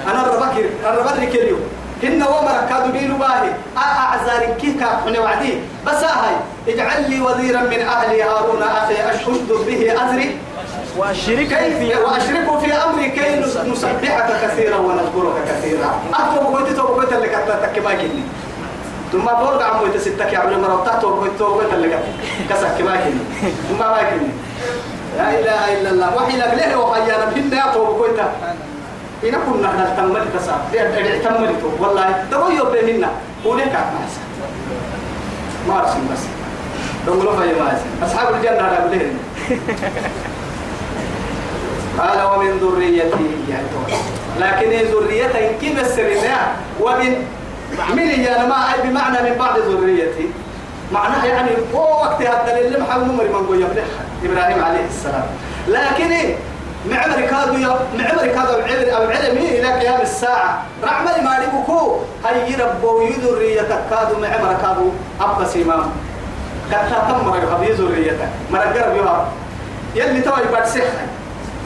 أنا 0.06 0.22
ربكر 0.22 0.64
أنا 0.84 0.98
ربكر 0.98 1.24
كليو 1.24 1.56
هن 2.02 2.22
ومر 2.22 2.66
كادوا 2.68 2.92
بيلو 2.92 3.16
باهي 3.16 3.50
أعزار 3.76 4.54
كيف 4.60 4.80
كان 4.80 5.18
وعدي؟ 5.18 5.60
بس 5.86 6.04
هاي 6.04 6.34
اجعل 6.68 7.10
لي 7.10 7.20
وزيرا 7.20 7.60
من 7.60 7.80
أهلي 7.80 8.22
هارون 8.22 8.62
أخي 8.62 8.94
أشهد 8.94 9.48
به 9.66 10.04
أزري. 10.04 10.38
وأشرك 10.96 11.48
كيف؟ 11.48 11.98
وأشركه 12.04 12.58
في 12.58 12.72
أمري 12.72 13.08
كي 13.08 13.40
نسبحك 13.70 14.28
كثيرا 14.42 14.76
ونذكرك 14.76 15.34
كثيرا. 15.48 16.00
أكتب 16.14 16.52
بقيت 16.52 16.76
تو 16.76 16.94
بقيت 16.94 17.12
اللي 17.12 17.28
كتبتك 17.28 17.84
ما 17.84 17.94
كني 17.94 18.22
ثم 19.12 19.24
بورد 19.24 19.62
عم 19.62 19.80
بقيت 19.80 19.96
ستك 20.00 20.32
يا 20.32 20.38
عمري 20.38 20.56
مرة 20.56 20.84
تحت 20.86 21.04
وبقيت 21.04 21.32
تو 21.38 21.54
بقيت 21.54 21.72
اللي 21.72 21.98
كسك 22.50 22.80
ما 22.80 22.96
كني 22.96 23.20
ثم 23.68 23.78
ما 23.78 24.02
كني 24.10 24.28
لا 25.16 25.30
إله 25.40 25.80
إلا 25.80 25.90
الله. 25.90 26.16
وحي 26.16 26.36
لك 26.36 26.54
ليه 26.54 26.76
وحيانا؟ 26.76 27.24
بهن 27.24 27.52
يا 27.52 27.72
تو 27.74 27.98
بقيت 27.98 28.20
إنا 29.24 29.38
كنا 29.46 29.68
نحن 29.68 29.96
تملي 29.96 30.26
كسا. 30.34 30.56
تملي 31.24 31.54
تو. 31.62 31.68
والله 31.84 32.24
يوم 32.56 32.68
بيننا 32.72 33.10
ولك 33.44 33.72
ما 33.72 34.06
ما 35.68 35.80
أرسل 35.80 36.00
بس. 36.12 36.22
دمروا 37.06 37.36
في 37.36 37.60
ما 37.60 38.06
أصحاب 38.06 38.34
الجنة 38.34 38.60
هذا 38.60 38.88
بلين 38.90 39.18
قال 41.98 42.18
ومن 42.22 42.58
ذريتي 42.58 43.26
يا 43.48 43.58
لكن 44.40 44.70
ذريته 44.92 45.52
كيف 45.60 45.80
السرنا 45.80 46.38
ومن 46.80 47.26
من 47.94 48.08
يعني 48.08 48.48
ما 48.48 48.74
أي 48.74 48.88
بمعنى 48.88 49.30
من 49.30 49.36
بعد 49.38 49.58
ذريتي. 49.58 50.28
معناها 50.92 51.26
يعني 51.26 51.50
هو 51.74 51.90
وقت 51.90 52.22
هذا 52.22 52.58
اللي 52.58 52.78
محمد 52.78 53.10
عمر 53.10 53.24
من 53.24 53.46
قوي 53.46 53.64
إبراهيم 54.24 54.64
عليه 54.64 54.86
السلام. 54.88 55.26
لكن 55.68 56.34
معمر 56.90 57.20
كادو 57.20 57.54
يا 57.58 57.78
معمر 57.98 58.26
كادو 58.26 58.58
العلم 58.58 58.88
أو 58.94 59.02
علمي 59.10 59.58
إلى 59.58 59.68
قيام 59.80 60.00
الساعة؟ 60.00 60.62
رحمة 60.82 61.22
ما 61.22 61.38
لبكو 61.42 62.00
هاي 62.24 62.54
ربو 62.54 63.02
يذريتك 63.02 63.80
كادو 63.90 64.18
معمر 64.20 64.56
كادو. 64.62 64.90
أبس 65.20 65.56
إمام 65.56 65.90
قد 66.72 66.88
تم 67.08 67.26
مرق 67.26 67.60
ذريتك 67.78 68.28
مرق 68.50 68.78
قرب 68.78 68.96
يوها 68.96 69.28
يلي 69.94 70.20
توي 70.20 70.44
بعد 70.52 70.66
سحر. 70.66 71.06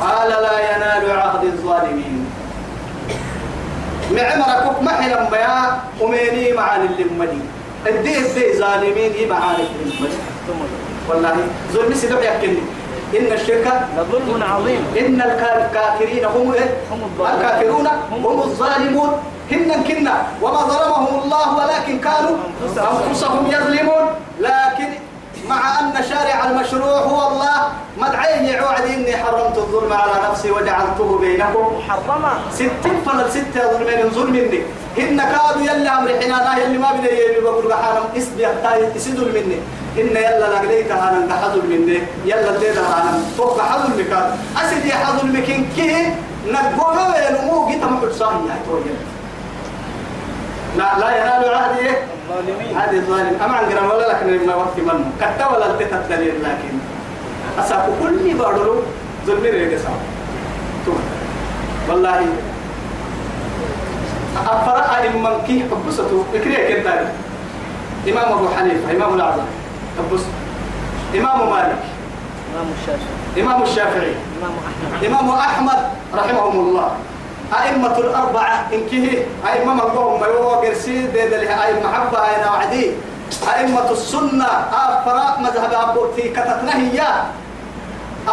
قال 0.00 0.28
لا 0.28 0.76
ينال 0.76 1.18
عهد 1.18 1.44
الظالمين. 1.44 2.30
معمرك 4.12 4.82
محلا 4.82 5.30
بيا 5.30 5.80
أميني 6.02 6.52
مع 6.52 6.76
اللمدي. 6.76 7.42
الدي 7.86 8.18
الدي 8.18 8.58
ظالمين 8.58 9.28
معاني 9.28 9.64
اللمدي. 9.82 10.16
والله 11.08 11.36
ظلم 11.72 11.94
سيدو 11.94 12.18
يحكي 12.18 12.58
إن 13.18 13.32
الشرك 13.32 13.66
لظلم 13.96 14.42
عظيم 14.42 14.80
إن 15.00 15.20
الكافرين 15.22 16.24
هم 16.24 16.52
إيه؟ 16.52 16.70
هم. 16.92 17.00
الكافرون 17.34 17.86
هم 18.12 18.40
الظالمون 18.42 19.10
هن 19.52 19.84
كنا 19.88 20.14
وما 20.42 20.60
ظلمهم 20.60 21.20
الله 21.24 21.56
ولكن 21.56 21.98
كانوا 22.00 22.36
أنفسهم 23.06 23.46
يظلمون 23.46 24.04
لكن 24.40 24.88
مع 25.50 25.80
أن 25.80 25.94
شارع 26.10 26.50
المشروع 26.50 26.98
هو 27.10 27.28
الله. 27.28 27.58
مدعين 27.98 28.44
يعوعد 28.44 28.82
إني 28.82 29.16
حرمت 29.16 29.58
الظلم 29.58 29.92
على 29.92 30.12
نفسي 30.30 30.50
وجعلته 30.50 31.18
بينكم. 31.18 31.64
محرمة 31.78 32.32
ستين 32.54 32.96
فلل 33.06 33.30
ستة 33.30 33.60
ظلمين 33.72 34.10
ظلم 34.10 34.32
مني. 34.32 34.60
هن 34.98 35.18
كادوا 35.32 35.62
يلا 35.62 35.98
أمر 35.98 36.08
حنانا 36.20 36.58
يلي 36.58 36.78
ما 36.78 36.92
بدي 36.92 37.08
يلي 37.08 37.40
بقول 37.40 37.74
حرام 37.74 38.04
اسبي 38.16 38.46
حتى 38.46 38.70
يسدل 38.96 39.28
مني. 39.36 39.58
إن 40.00 40.16
يلا 40.16 40.46
لقليت 40.52 40.90
أنا 40.90 41.26
نحضر 41.30 41.62
مني. 41.70 41.98
يلا 42.24 42.50
الليل 42.54 42.78
أنا 42.78 43.12
فوق 43.38 43.60
حضر 43.60 43.88
مكان 43.98 44.26
أسد 44.62 44.84
يا 44.86 44.94
حضر 44.94 45.24
مكان 45.26 45.66
كه 45.76 46.14
نقول 46.52 46.96
له 46.96 47.68
جيت 47.68 47.84
محل 47.84 48.14
صاحي 48.14 48.34
يا 48.48 48.56
تويل. 48.66 48.96
لا 50.76 50.98
لا 50.98 51.08
ينال 51.18 51.54
عهدي 51.54 51.88
الظالمين. 51.88 52.76
هذه 52.76 52.96
الظالم 52.96 53.34
أما 53.44 53.54
عن 53.56 53.64
قرن 53.64 53.86
ولا 53.90 54.12
لكن 54.12 54.46
ما 54.46 54.54
وقت 54.54 54.78
منه 54.78 55.10
كتا 55.20 55.46
ولا 55.46 55.66
التت 55.66 55.92
الدليل 55.92 56.34
لكن 56.42 56.74
أساكو 57.58 57.90
كل 58.02 58.34
بارلو 58.34 58.74
ظلم 59.26 59.42
ريقسا 59.42 59.90
والله 61.88 62.26
أفرأ 64.46 65.06
إمام 65.06 65.42
كي 65.46 65.64
حبسته. 65.70 66.24
فكرية 66.32 66.76
كنتاني 66.76 67.08
إمام 68.08 68.32
أبو 68.32 68.48
حنيفة 68.56 68.96
إمام 68.96 69.14
الأعظم. 69.14 69.48
حبس. 69.98 70.24
إمام 71.14 71.50
مالك. 71.50 71.82
إمام 72.54 72.68
الشافعي. 72.78 73.42
إمام 73.42 73.62
الشافعي. 73.62 74.14
إمام 74.38 74.54
أحمد. 74.68 75.04
إمام 75.04 75.30
أحمد 75.30 75.80
رحمهم 76.14 76.56
الله. 76.60 76.90
أئمة 77.52 77.98
الأربعة 77.98 78.66
إن 78.72 78.80
كه 78.90 79.26
أئمة 79.52 79.74
مقبوهم 79.74 80.20
ما 80.20 80.26
هو 80.26 80.48
قرسي 80.50 81.06
دي 81.06 81.28
دي 81.28 81.36
أئمة 81.50 81.80
محبة 81.90 82.18
أين 82.18 82.44
وعدي 82.52 82.90
أئمة 83.56 83.90
السنة 83.90 84.46
أفراء 84.72 85.40
مذهب 85.40 85.72
أبو 85.88 86.00
في 86.16 86.22
كتتنا 86.28 86.76
هي 86.76 87.00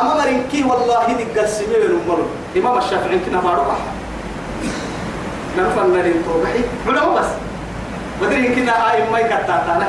أما 0.02 0.14
مرين 0.22 0.44
كي 0.52 0.64
والله 0.64 1.06
دي 1.18 1.40
قرسي 1.40 1.66
مير 1.68 1.98
مرو 2.08 2.26
إمام 2.58 2.78
الشافعي 2.78 3.20
كنا 3.26 3.42
معروف 3.42 3.68
نرفع 5.58 5.82
النارين 5.82 6.24
توقعي 6.26 6.62
علماء 6.88 7.20
بس 7.20 7.30
بدري 8.22 8.56
كنا 8.56 8.92
أئمة 8.94 9.22
كتاتنا 9.22 9.88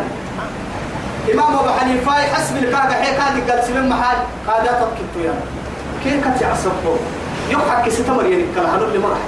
إمام 1.35 1.53
أبو 1.59 1.69
حنيفة 1.81 2.13
حسب 2.13 2.57
الكاغا 2.57 2.93
حي 2.93 3.17
كادي 3.17 3.51
قال 3.51 3.65
سلم 3.65 3.89
محل 3.89 4.17
قادة 4.49 4.73
تبكتو 4.73 5.21
يا 5.25 5.35
كيف 6.05 6.29
كتي 6.29 6.45
يضحك 7.51 7.89
ستمر 7.89 8.25
يعني 8.27 8.45
كلا 8.55 8.77
هنقول 8.77 8.93
لي 8.93 8.99
مرح 8.99 9.19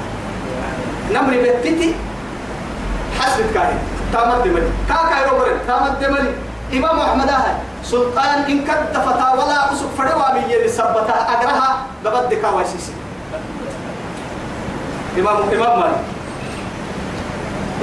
نمري 1.15 1.39
بتتي 1.43 1.95
حسب 3.21 3.41
الكاهن 3.41 3.79
تامد 4.13 4.43
دملي 4.45 4.67
كاكا 4.89 5.27
يروبر 5.27 5.47
تامد 5.67 6.01
دملي 6.01 6.31
إمام 6.79 6.99
أحمد 7.01 7.29
أهل 7.29 7.55
سلطان 7.85 8.39
إن 8.49 8.65
كد 8.65 8.93
فتا 9.01 9.29
ولا 9.33 9.73
أسك 9.73 9.87
فروا 9.99 10.33
من 10.35 10.51
يلي 10.51 10.69
سبتها 10.69 11.27
أجرها 11.41 11.77
ببد 12.05 12.35
كاواسيسي 12.35 12.93
إمام 15.19 15.37
إمام 15.37 15.81
مالك. 15.81 16.01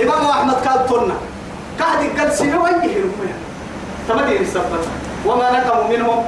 إمام 0.04 0.26
أحمد 0.26 0.54
قال 0.54 0.88
تونا 0.88 1.14
كهدي 1.80 2.08
قد 2.22 2.32
سنو 2.32 2.66
أيه 2.66 2.74
رميها 3.04 3.38
تمدين 4.10 4.42
السبتها 4.42 4.92
وما 5.26 5.52
نقموا 5.52 5.88
منهم 5.98 6.24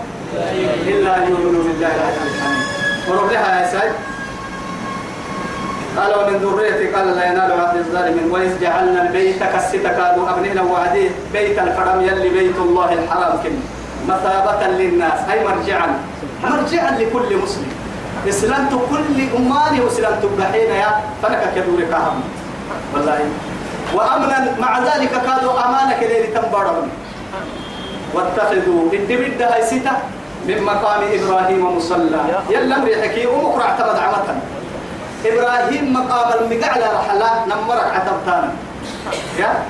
إلا 0.88 1.18
أن 1.18 1.30
يؤمنوا 1.32 1.64
بالله 1.64 1.88
العلي 1.88 2.18
الحميد 2.36 2.79
ورب 3.10 3.32
لها 3.32 3.62
يا 3.62 3.68
سيد. 3.72 3.94
قال 5.98 6.12
ومن 6.20 6.38
ذريتي 6.38 6.88
قال 6.96 7.08
لا 7.18 7.26
ينال 7.26 7.52
عهد 7.52 7.78
الظالمين. 7.78 8.32
وإذ 8.32 8.62
جعلنا 8.62 9.02
البيت 9.02 9.44
كست 9.44 9.76
كادوا 9.76 10.30
أبنينا 10.30 10.62
وعديه. 10.62 11.10
بيت 11.34 11.60
الحرام 11.60 12.02
يلي 12.02 12.30
بيت 12.30 12.58
الله 12.58 12.94
الحرام 12.94 13.34
كن 13.44 13.56
مثابة 14.08 14.68
للناس 14.68 15.20
أي 15.32 15.48
مرجعا. 15.48 15.88
مرجعا 16.44 16.92
لكل 17.00 17.38
مسلم. 17.38 17.72
إسلمت 18.30 18.74
كل 18.90 19.18
أماني 19.38 19.82
وإسلمت 19.82 20.24
بحين 20.40 20.70
يا 20.70 20.92
فلك 21.24 21.42
كدور 21.56 21.82
كهم. 21.92 22.22
والله. 22.94 23.20
وأمنا 23.94 24.56
مع 24.60 24.80
ذلك 24.80 25.12
كادوا 25.12 25.66
أمانك 25.66 26.00
ليلة 26.04 26.30
تنبرهم. 26.42 26.88
واتخذوا 28.14 28.82
الدبد 28.94 29.42
هاي 29.42 29.64
ستة 29.66 29.92
من 30.50 30.64
مقام 30.64 31.02
إبراهيم 31.14 31.78
مصلى. 31.78 32.22
يلا 32.50 32.78
مريحكي 32.78 33.28
ومقرع 33.28 33.66
اعتمد 33.66 33.98
عمتا 34.00 34.36
إبراهيم 35.26 35.94
مقام 35.94 36.28
المقعلة 36.40 36.88
رحلة 37.00 37.30
نمرك 37.46 37.90
عتبتانا 37.94 38.52
يا؟ 39.40 39.64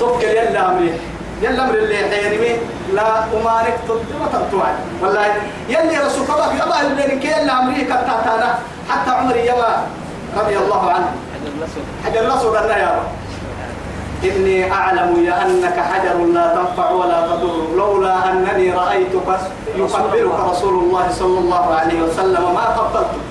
توكل 0.00 0.26
يلا 0.26 0.70
أمريح 0.70 0.96
يلا 1.42 1.64
أمر 1.64 1.74
اللي 1.74 1.96
حيني 1.96 2.56
لا 2.92 3.24
أمانك 3.24 3.76
تطلع 3.88 4.26
تطوع 4.32 4.66
والله 5.02 5.26
يلي 5.68 5.98
رسول 6.06 6.24
الله 6.58 6.80
اللي 6.80 7.16
كي 7.16 7.30
يلا 7.44 7.52
تاتانا 8.00 8.58
حتى 8.90 9.10
عمري 9.10 9.46
يبا 9.46 9.86
رضي 10.36 10.58
الله 10.58 10.92
عنه. 10.92 11.10
حجر 12.04 12.20
الأسود 12.20 12.56
أنا 12.56 12.76
يا 12.78 12.88
رب. 12.88 13.08
إني 14.24 14.72
أعلم 14.72 15.24
يا 15.24 15.46
أنك 15.46 15.78
حجر 15.78 16.18
لا 16.34 16.54
تنفع 16.54 16.90
ولا 16.90 17.26
تضر 17.26 17.76
لولا 17.76 18.30
أنني 18.30 18.72
رأيتك 18.72 19.28
يقبلك 19.76 20.40
رسول 20.50 20.74
الله 20.84 21.06
صلى 21.12 21.38
الله 21.38 21.74
عليه 21.74 22.02
وسلم 22.02 22.54
ما 22.54 22.64
قبلتك 22.64 23.22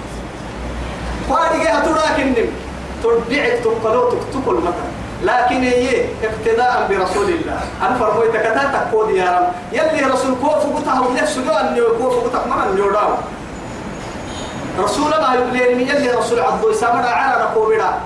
جاي 1.64 1.82
تراك 1.82 2.20
النم 2.20 2.50
ترجعك 3.04 3.60
تقلوتك 3.64 4.18
تقل 4.34 4.56
مثلا 4.56 4.92
لكن 5.24 5.64
هي 5.64 6.06
اقتداء 6.24 6.88
برسول 6.90 7.30
الله. 7.30 7.60
أنا 7.82 7.96
فرميت 8.00 8.32
كتاتك 8.32 8.88
كود 8.92 9.10
يا 9.10 9.40
رب. 9.40 9.48
يلي 9.74 10.06
رسول 10.14 10.36
كوف 10.42 10.78
قطعه 10.78 11.08
ونفسه 11.08 11.42
جو 11.46 11.52
أن 11.52 11.82
كوف 12.02 12.14
قطعه 12.26 12.46
من 12.46 12.78
يوراو 12.78 13.10
رسول 14.80 15.10
ما 15.10 15.36
يقولين 15.36 15.78
من 15.78 15.88
يلي 15.88 16.12
رسول 16.12 16.40
عبدو 16.40 16.74
سامر 16.74 17.06
على 17.08 17.44
ركوبنا. 17.44 17.98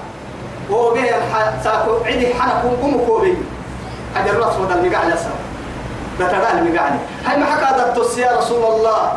وهو 0.71 0.93
به. 0.93 1.05
ساكو 1.63 1.91
عدي 2.05 2.33
حنكم 2.33 3.05
كوبي. 3.07 3.35
حجر 4.15 4.31
الرأس 4.31 4.55
ودا 4.59 4.75
المقع 4.75 5.03
لسا 5.07 5.31
بتدال 6.19 6.57
المقع 6.59 6.89
هاي 7.25 7.37
ما 7.37 7.45
حكى 7.45 7.91
دتوس 7.91 8.17
يا 8.17 8.37
رسول 8.37 8.63
الله. 8.75 9.13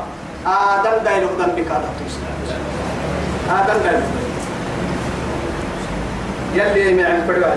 آدم 0.46 1.04
دايلو 1.04 1.28
دم 1.38 1.50
بك 1.56 1.70
دتوس 1.70 2.14
آدم 3.50 3.78
دايلو 3.84 4.06
يلي 6.54 7.02
مع 7.02 7.08
الفريق 7.08 7.48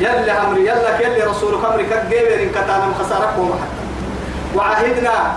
يلي 0.00 0.32
أمري 0.32 0.60
يلا 0.60 1.00
يلي 1.00 1.22
رسولك 1.22 1.64
أمري. 1.64 1.84
كجيبر 1.84 2.42
إن 2.42 2.50
كتانا 2.50 2.86
مخسارك 2.86 3.32
ومحتى 3.38 3.82
وعهدنا. 4.54 5.36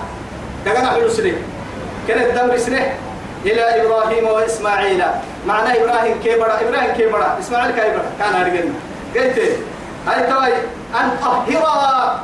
دقنا 0.66 0.92
حلو 0.92 1.10
سنة 1.10 1.34
كانت 2.08 2.38
دم 2.38 2.58
سنة 2.58 2.94
إلى 3.46 3.62
إبراهيم 3.62 4.28
وإسماعيل. 4.28 5.04
معنى 5.50 5.84
إبراهيم 5.84 6.16
كبر 6.24 6.50
إبراهيم 6.62 6.92
كبر 6.98 7.40
إسماعيل 7.40 7.72
كبر 7.72 8.02
كان 8.20 8.36
أرجعنا 8.42 8.74
قلت 9.16 9.40
هاي 10.08 10.20
توي 10.30 10.54
أن 11.00 11.10
طهرا 11.22 12.20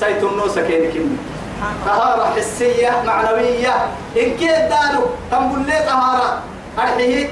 سيت 0.00 0.22
النوس 0.22 0.58
كين 0.58 0.90
كم 0.92 1.16
طهارة 1.86 2.34
حسية 2.36 3.02
معنوية. 3.06 3.74
إن 4.16 4.36
كيد 4.36 4.68
دارو 4.68 5.04
تنبل 5.30 5.66
لي 5.66 5.78
طهارة. 5.86 6.40
أرحيه 6.78 7.28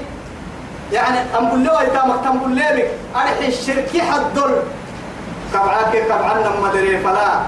يعني 0.93 1.17
تنبل 1.33 1.63
له 1.65 1.81
إتامك 1.81 2.23
تنبل 2.23 2.55
لي 2.55 2.67
بك. 2.75 2.89
أرحي 3.15 3.47
الشركي 3.47 4.01
حدل. 4.01 4.51
كبعاك 5.53 5.93
كبعنا 5.93 6.51
مدري 6.63 6.97
فلا. 6.97 7.41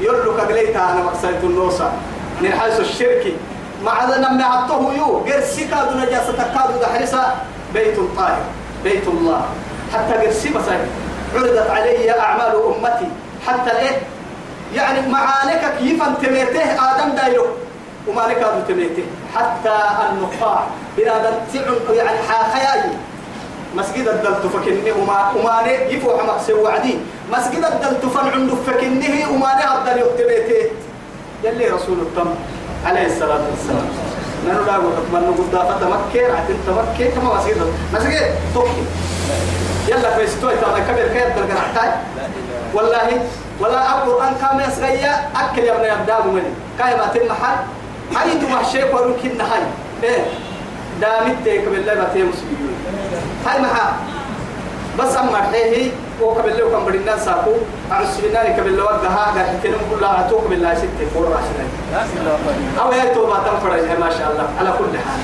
يلو 0.00 0.36
كقليتها 0.36 0.92
أنا 0.92 1.02
مقصد 1.02 1.44
النوسة 1.44 1.92
من 2.40 2.52
حيث 2.60 2.80
الشركي. 2.80 3.36
مع 3.84 4.04
نمي 4.04 4.42
عطوه 4.42 4.94
يو. 4.94 5.18
قرسي 5.18 5.64
كادو 5.64 5.98
نجاسة 5.98 6.38
كادو 6.54 6.80
دحرسة 6.82 7.22
بيت 7.74 7.96
طاهر 8.16 8.42
بيت 8.84 9.08
الله. 9.08 9.42
حتى 9.94 10.14
قرسي 10.14 10.50
مثلا 10.50 10.78
عرضت 11.34 11.70
علي 11.70 12.10
أعمال 12.20 12.52
أمتي. 12.54 13.08
حتى 13.46 13.70
الإيه 13.70 13.96
يعني 14.74 15.08
معانك 15.08 15.74
كيف 15.78 16.02
تميته؟ 16.22 16.62
آدم 16.62 17.10
دايلو 17.16 17.46
وما 18.08 18.20
لك 18.20 18.36
هذا 18.36 18.64
تميته. 18.68 19.04
حتى 19.34 19.76
النقاع 20.10 20.66
تعن 20.96 21.24
يعني 21.94 22.18
حياي. 22.28 22.90
مسجد 23.76 24.08
الدلت 24.08 24.46
فكنه 24.46 24.92
وما 25.02 25.32
وما 25.36 25.62
يفوح 25.88 26.24
مقسي 26.24 26.52
وعدي. 26.52 26.98
مسجد 27.32 27.64
الدلت 27.64 28.06
فنعند 28.06 28.50
فكنه 28.66 29.30
وما 29.32 29.54
نهضر 29.54 29.96
يكتبيته 29.98 30.70
يلي 31.44 31.66
رسول 31.68 31.98
التم. 32.00 32.34
عليه 32.86 33.06
الصلاة 33.06 33.40
والسلام. 33.50 33.88
نحن 34.48 34.66
لا 34.66 34.72
نقول 34.72 34.92
من 35.12 35.20
نقول 35.20 35.46
دافة 35.52 35.88
مكة 35.88 36.36
عتين 36.36 36.56
تمكة 36.66 37.10
كما 37.10 37.34
مسجد 37.34 37.56
مسجد 37.94 38.34
توكي. 38.54 38.84
يلا 39.88 40.16
فيستوي 40.16 40.52
ترى 40.54 40.80
كبر 40.88 41.08
كيف 41.14 41.36
تلقى 41.36 41.54
نحتاج 41.54 41.90
والله 42.74 43.22
ولا 43.60 43.90
أقول 43.90 44.22
أن 44.22 44.34
كم 44.34 44.60
يسغيا 44.60 45.28
أكل 45.36 45.62
يا 45.62 46.18
ابن 46.18 46.30
مني. 46.34 46.52
كاي 46.78 46.96
ما 46.96 47.06
تم 47.06 47.32
حد 47.32 47.58
هاي 48.16 48.38
دو 48.38 48.46
محشيك 48.48 48.94
ورمكن 48.94 49.40
هاي 49.40 49.62
إيه. 50.02 50.24
دامت 51.00 51.36
تيك 51.44 51.64
بالله 51.68 51.94
ما 51.94 52.08
تيم 52.14 52.28
مسلمين 52.28 52.74
هاي 53.46 53.60
محا 53.60 53.92
بس 54.98 55.16
أما 55.16 55.54
هي 55.54 55.90
هو 56.22 56.30
قبل 56.30 56.58
له 56.58 56.70
كم 56.70 56.84
بدنا 56.84 57.18
ساكو 57.18 57.50
عرس 57.90 58.20
بنا 58.22 58.40
قبل 58.40 58.76
له 58.76 58.84
وقتها 58.84 59.32
قاعد 59.34 59.58
كنا 59.62 59.76
نقول 59.86 60.00
لها 60.00 60.26
توك 60.30 60.44
بالله 60.50 60.74
ستة 60.74 61.06
فور 61.14 61.24
راشنا 61.24 61.64
أو 62.82 62.90
هي 62.90 63.14
توبة 63.14 63.36
تنفر 63.36 63.98
ما 64.00 64.10
شاء 64.10 64.30
الله 64.32 64.48
على 64.58 64.70
كل 64.78 64.98
حال. 64.98 65.20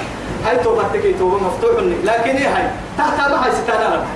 هاي 0.46 0.56
توبة 0.64 0.82
تكي 0.92 1.12
توبة 1.12 1.36
مفتوح 1.38 1.70
لكن 2.04 2.36
هي 2.36 2.46
هاي 2.46 2.70
تحت 2.98 3.30
ما 3.30 3.46
هي 3.46 3.50
ستانا 3.52 3.84
لها 3.94 4.06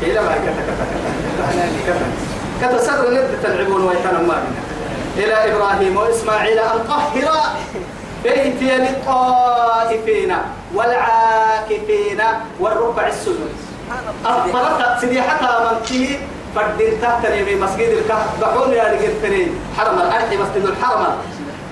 كيلا 0.00 0.22
ما 0.22 0.32
كتا 0.32 1.94
كتا 2.62 2.78
سر 2.84 3.10
ند 3.10 3.28
تلعبون 3.42 3.82
ويتنا 3.84 4.18
ما 4.28 4.42
إلى 5.16 5.34
إبراهيم 5.52 5.96
وإسماعيل 5.96 6.58
أن 6.58 6.84
طهر 6.88 7.30
بيتي 8.24 8.76
للطائفين 8.76 10.36
والعاكفين 10.74 12.20
والركع 12.60 13.06
السجود. 13.06 13.52
سيدي 15.00 15.22
حتى 15.22 15.46
من 15.46 15.82
تيه 15.86 16.18
فردين 16.54 17.00
تحت 17.02 17.26
من 17.26 17.60
مسجد 17.60 17.88
الكهف. 17.88 18.40
بحول 18.40 18.72
يا 18.72 18.84
رجل 18.84 19.22
تري 19.22 19.52
حرم 19.78 19.98
الأرض 19.98 20.34
مسجد 20.34 20.64
الحرم 20.64 21.06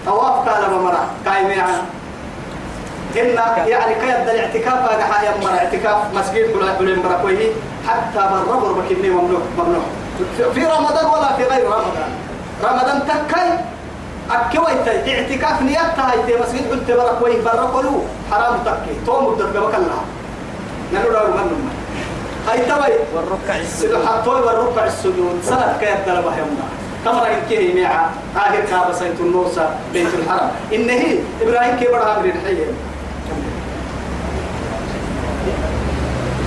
طواف 0.07 0.49
قال 0.49 0.71
بمرة 0.71 1.07
قايمين 1.27 1.61
عن 1.61 1.75
إن 3.17 3.39
يعني 3.69 3.95
كيد 3.95 4.29
الاعتكاف 4.29 4.93
هذا 4.93 5.05
حاجة 5.05 5.31
مرة. 5.43 5.59
اعتكاف 5.59 5.97
مسجد 6.15 6.53
كل 6.53 6.79
كل 6.79 6.99
مرة 6.99 7.17
حتى 7.89 8.31
مرة 8.49 8.73
بكني 8.73 9.11
ممنوع 9.11 9.41
ممنوع. 9.59 9.85
في 10.55 10.65
رمضان 10.65 11.07
ولا 11.07 11.33
في 11.37 11.45
غير 11.45 11.65
رمضان. 11.65 12.11
رمضان 12.65 13.03
تكاي. 13.09 13.49
أكوي 14.31 14.73
اعتكاف 15.09 15.63
نيتها 15.63 16.13
هاي 16.13 16.39
مسجد. 16.43 16.71
قلت 16.71 16.91
برا 16.91 17.13
كوي. 17.13 17.41
برا 17.41 17.67
حرام 18.31 18.59
تكي 18.65 18.95
توم 19.07 19.33
مدة 19.33 19.45
قبل 19.47 19.59
الله 19.59 20.03
نحن 20.93 21.13
لا 21.13 21.21
هاي 22.49 22.59
توي 22.59 22.95
والركع 23.15 23.57
السجود. 23.57 24.07
حطوي 24.07 24.41
والركع 24.41 24.85
السجود. 24.87 25.41
سنة 25.43 25.77
كيف 25.81 26.07
دلبه 26.07 26.39
يومنا؟ 26.39 26.67
تمر 27.05 27.27
إن 27.27 27.43
كيه 27.49 27.75
ميعا 27.75 28.11
آخر 28.37 28.61
كابا 28.71 28.93
سيد 28.93 29.21
النوسى 29.21 29.69
بيت 29.93 30.15
الحرم. 30.15 30.51
إن 30.75 30.91
هي 30.91 31.19
إبراهيم 31.43 31.77
كي 31.77 31.87
بدها 31.87 32.19
من 32.19 32.31
الحية 32.31 32.67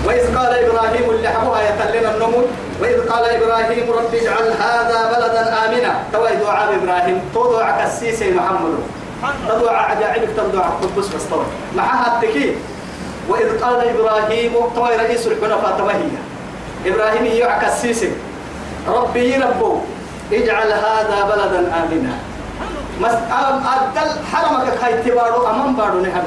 وإذ 0.05 0.37
قال 0.37 0.53
إبراهيم 0.65 1.09
اللي 1.09 1.29
حبوها 1.29 1.61
يتلنا 1.61 2.15
النمو 2.15 2.41
وإذ 2.81 3.09
قال 3.09 3.25
إبراهيم 3.25 3.91
رب 3.91 4.15
اجعل 4.15 4.51
هذا 4.59 5.11
بلدا 5.11 5.65
آمنا. 5.65 5.95
توي 6.13 6.35
دعاء 6.35 6.75
إبراهيم. 6.75 7.21
توضع 7.33 7.85
كسيسي 7.85 8.31
محمد. 8.31 8.73
تضع 9.49 9.77
عجائبك 9.77 10.29
تضع 10.37 10.61
قدس 10.61 11.07
بس 11.07 11.23
طوي 11.31 11.45
معها 11.75 12.15
التكييف. 12.15 12.55
وإذ 13.29 13.59
قال 13.63 13.89
إبراهيم 13.89 14.53
توي 14.75 14.95
رئيس 14.95 15.27
الحنفاء 15.27 15.75
توهية 15.77 16.19
إبراهيم 16.85 17.25
يعكس 17.25 17.67
السيسي 17.73 18.11
ربي 18.87 19.35
ربو 19.35 19.77
اجعل 20.33 20.71
هذا 20.71 21.17
بلدا 21.29 21.59
آمنا. 21.59 22.13
مس 23.01 23.13
أدل 23.31 24.09
حرمك 24.33 24.67
كي 24.79 25.09
تبارو 25.09 25.47
أمام 25.47 25.75
بارو 25.75 26.01
نحن 26.01 26.23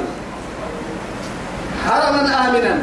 حرما 1.88 2.48
آمنا 2.48 2.82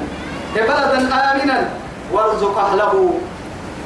بلدا 0.55 0.99
آمنا 1.31 1.69
وارزق 2.13 2.57
أهله. 2.57 3.13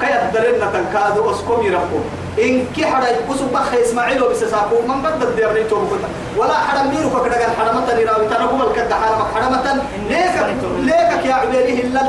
كي 0.01 0.14
أدلنا 0.14 0.66
تنكادو 0.74 1.32
أسكم 1.32 1.62
يربو 1.66 1.99
إن 2.40 2.66
كي 2.76 2.86
حدا 2.86 3.20
يبسو 3.20 3.46
بخ 3.54 3.74
إسماعيل 3.74 4.24
وبسساكو 4.24 4.82
من 4.88 5.06
قد 5.06 5.22
الديرني 5.24 5.64
توبكتا 5.64 6.10
ولا 6.38 6.54
حدا 6.54 6.84
ميرو 6.84 7.24
كده 7.24 7.36
قال 7.36 7.56
حرمة 7.58 7.94
نراوي 7.94 8.28
تنقوم 8.28 8.62
الكد 8.62 8.94
حرمك 8.94 9.28
حرمة 9.36 9.82
ليك 10.10 10.36
ليك 10.80 11.26
يا 11.26 11.34
عبيره 11.34 11.82
إلا 11.84 12.02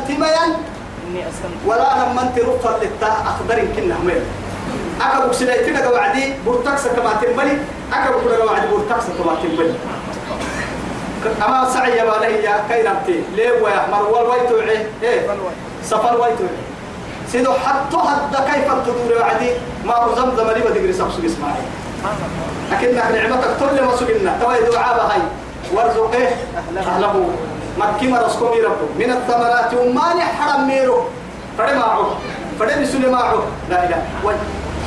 أسلمت 1.29 1.61
ولا 1.67 1.83
لما 1.83 2.23
أنت 2.23 2.39
رفض 2.39 2.83
للتا 2.83 3.07
أخضر 3.07 3.65
كنا 3.77 3.95
همير 4.03 4.23
أكبر 5.01 5.33
سلايتنا 5.33 5.89
وعدي 5.89 6.35
برتكس 6.47 6.87
كما 6.87 7.13
تنبلي 7.23 7.59
أكبر 7.93 8.21
كنا 8.21 8.45
وعدي 8.45 8.67
برتكس 8.67 9.05
كما 9.19 9.35
تنبلي 9.43 9.75
أما 11.47 11.71
سعي 11.75 12.03
ما 12.03 12.11
له 12.11 12.27
يا 12.27 12.65
كي 12.69 12.83
نبتي 12.83 13.23
ليه 13.37 13.63
ويا 13.63 13.87
مر 13.93 14.07
والويتو 14.11 14.59
إيه. 15.03 15.27
سفر 15.85 16.21
ويتو 16.21 16.45
سيدو 17.33 17.53
حتى 17.53 17.97
هدا 17.97 18.41
كيف 18.51 18.65
تدور 18.87 19.21
وعدي 19.21 19.51
ما 19.85 19.95
زمزم 20.17 20.51
لي 20.51 20.61
بدي 20.61 20.93
سبسو 20.93 21.19
إسماعيل. 21.27 21.65
لكنك 22.73 23.05
نعمتك 23.15 23.51
كل 23.61 23.83
ما 23.85 23.97
سجلنا 23.97 24.39
توي 24.43 24.71
دعاء 24.73 24.97
هاي 25.11 25.23
وارزقه 25.75 26.29
أهله. 26.79 27.31
مكي 27.79 28.09
مرسكم 28.09 28.45
ربه. 28.45 28.89
من 28.99 29.11
الثمرات 29.11 29.75
وما 29.75 30.25
حرم 30.39 30.69
ميرو 30.69 30.99
فدماعه 31.59 32.11
فدم 32.61 32.85
سلماعه 32.85 33.43
لا 33.71 33.85
إله. 33.85 34.03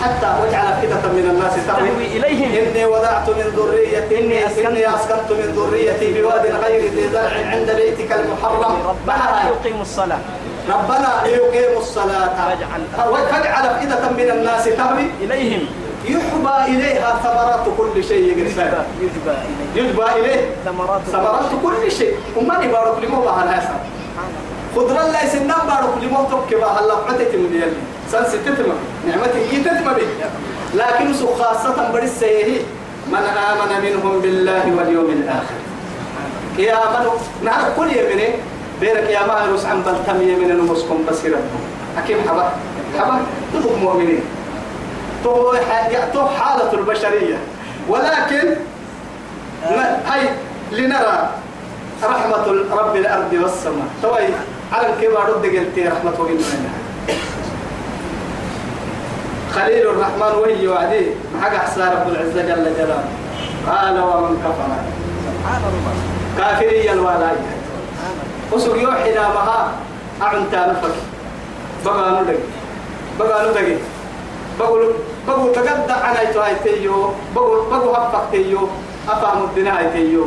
حتى 0.03 0.29
واجعل 0.41 0.65
أفئدة 0.65 0.95
من 1.17 1.25
الناس 1.33 1.55
تهوي. 1.67 2.05
إليهم. 2.17 2.67
إني 2.67 2.85
وضعت 2.85 3.29
من 3.29 3.47
ذريتي 3.57 4.19
إني 4.19 4.47
أسكنت- 4.47 4.65
إني 4.67 4.95
أسكنت 4.95 5.29
من 5.31 5.47
ذريتي 5.57 6.21
بواد 6.21 6.45
غير 6.63 6.91
ذي 6.91 7.09
زرع 7.13 7.49
عند 7.51 7.71
بيتك 7.71 8.11
المحرم. 8.11 8.75
ربنا 8.87 9.49
يقيم 9.49 9.81
الصلاة. 9.81 10.19
ربنا 10.69 11.09
ليقيموا 11.23 11.79
الصلاة. 11.81 12.29
فاجعل- 12.37 12.87
أفئدة 13.65 14.09
من 14.09 14.31
الناس 14.31 14.63
تهوي 14.65 15.05
إليهم. 15.21 15.65
يحبى 16.05 16.71
إليها 16.71 17.19
ثمرات 17.23 17.65
كل 17.77 18.03
شيء 18.03 18.37
يجبى 18.37 18.51
يجبى 19.75 20.03
إليه. 20.19 20.49
ثمرات 20.65 21.01
ثمرات 21.11 21.49
كل 21.63 21.91
شيء. 21.91 22.15
وما 22.35 22.63
يبارك 22.63 22.99
لي 23.01 23.07
مو 23.07 23.21
بها 23.21 23.43
الهاسا 23.43 23.79
خضر 24.75 25.01
الله 25.01 25.23
يسنن 25.23 25.47
بارك 25.47 25.93
لي 26.01 26.07
مو 26.07 26.23
تبكي 26.23 26.55
بها 26.55 26.79
الله 26.79 26.97
عتت 27.09 27.35
من 27.35 27.51
يلي. 27.53 27.79
سنس 28.11 28.31
تتم 28.45 28.69
نعمتي 29.07 29.55
يتتم 29.55 29.93
بي. 29.93 30.01
لكن 30.73 31.13
خاصة 31.39 31.91
بريس 31.93 32.19
سيه 32.19 32.57
من 33.07 33.25
آمن 33.49 33.71
منهم 33.85 34.21
بالله 34.21 34.63
واليوم 34.77 35.09
الآخر. 35.09 35.59
يا 36.57 36.75
من 36.75 37.09
نعرف 37.43 37.77
كل 37.77 37.97
يمني. 37.97 38.29
بيرك 38.81 39.09
يا 39.09 39.27
مهرس 39.27 39.65
عن 39.65 39.81
بلتم 39.81 40.21
يمين 40.21 40.57
نمسكم 40.57 41.05
بصيرا 41.09 41.39
أكيد 41.97 42.17
حبا 42.27 42.51
حبا 42.99 43.17
تبقى 43.53 43.79
مؤمنين. 43.79 44.23
تو 45.23 46.27
حالة 46.39 46.73
البشرية. 46.73 47.37
ولكن 47.89 48.55
هاي 50.07 50.29
لنرى 50.71 51.29
رحمة 52.03 52.45
رب 52.71 52.95
الأرض 52.95 53.33
والسماء. 53.33 53.87
توي 54.01 54.27
على 54.73 54.87
الكبار 54.93 55.29
رد 55.29 55.45
قلتي 55.45 55.87
رحمة 55.87 56.13
وإنه 56.19 56.69
خليل 59.55 59.87
الرحمن 59.87 60.39
وهي 60.41 60.67
وعدي. 60.67 61.05
حق 61.41 61.53
أحسان 61.55 61.87
رب 61.91 62.07
العزة 62.07 62.41
جل 62.41 62.73
جلاله. 62.77 63.09
قال 63.67 63.99
ومن 63.99 64.37
كفر. 64.43 64.69
كافريا 66.37 66.93
ولا 66.93 67.31
وسوق 68.51 68.77
يوحي 68.77 69.13
مها 69.13 69.71
أعنت 70.21 70.55
نفك. 70.55 70.95
بقى 71.85 72.21
ندق 72.21 72.39
بقى 73.19 73.49
ندق 73.49 73.77
بقول 74.59 74.93
بقول 75.27 75.51
تقدع 75.51 75.95
عن 75.95 76.15
أيتو 76.15 76.39
هايتيو 76.39 77.09
بقول 77.35 77.59
بقول 77.69 77.95
هفك 77.95 78.31
تيو. 78.31 78.67
أفهم 79.09 79.43
الدنا 79.43 79.79
هايتيو 79.79 80.25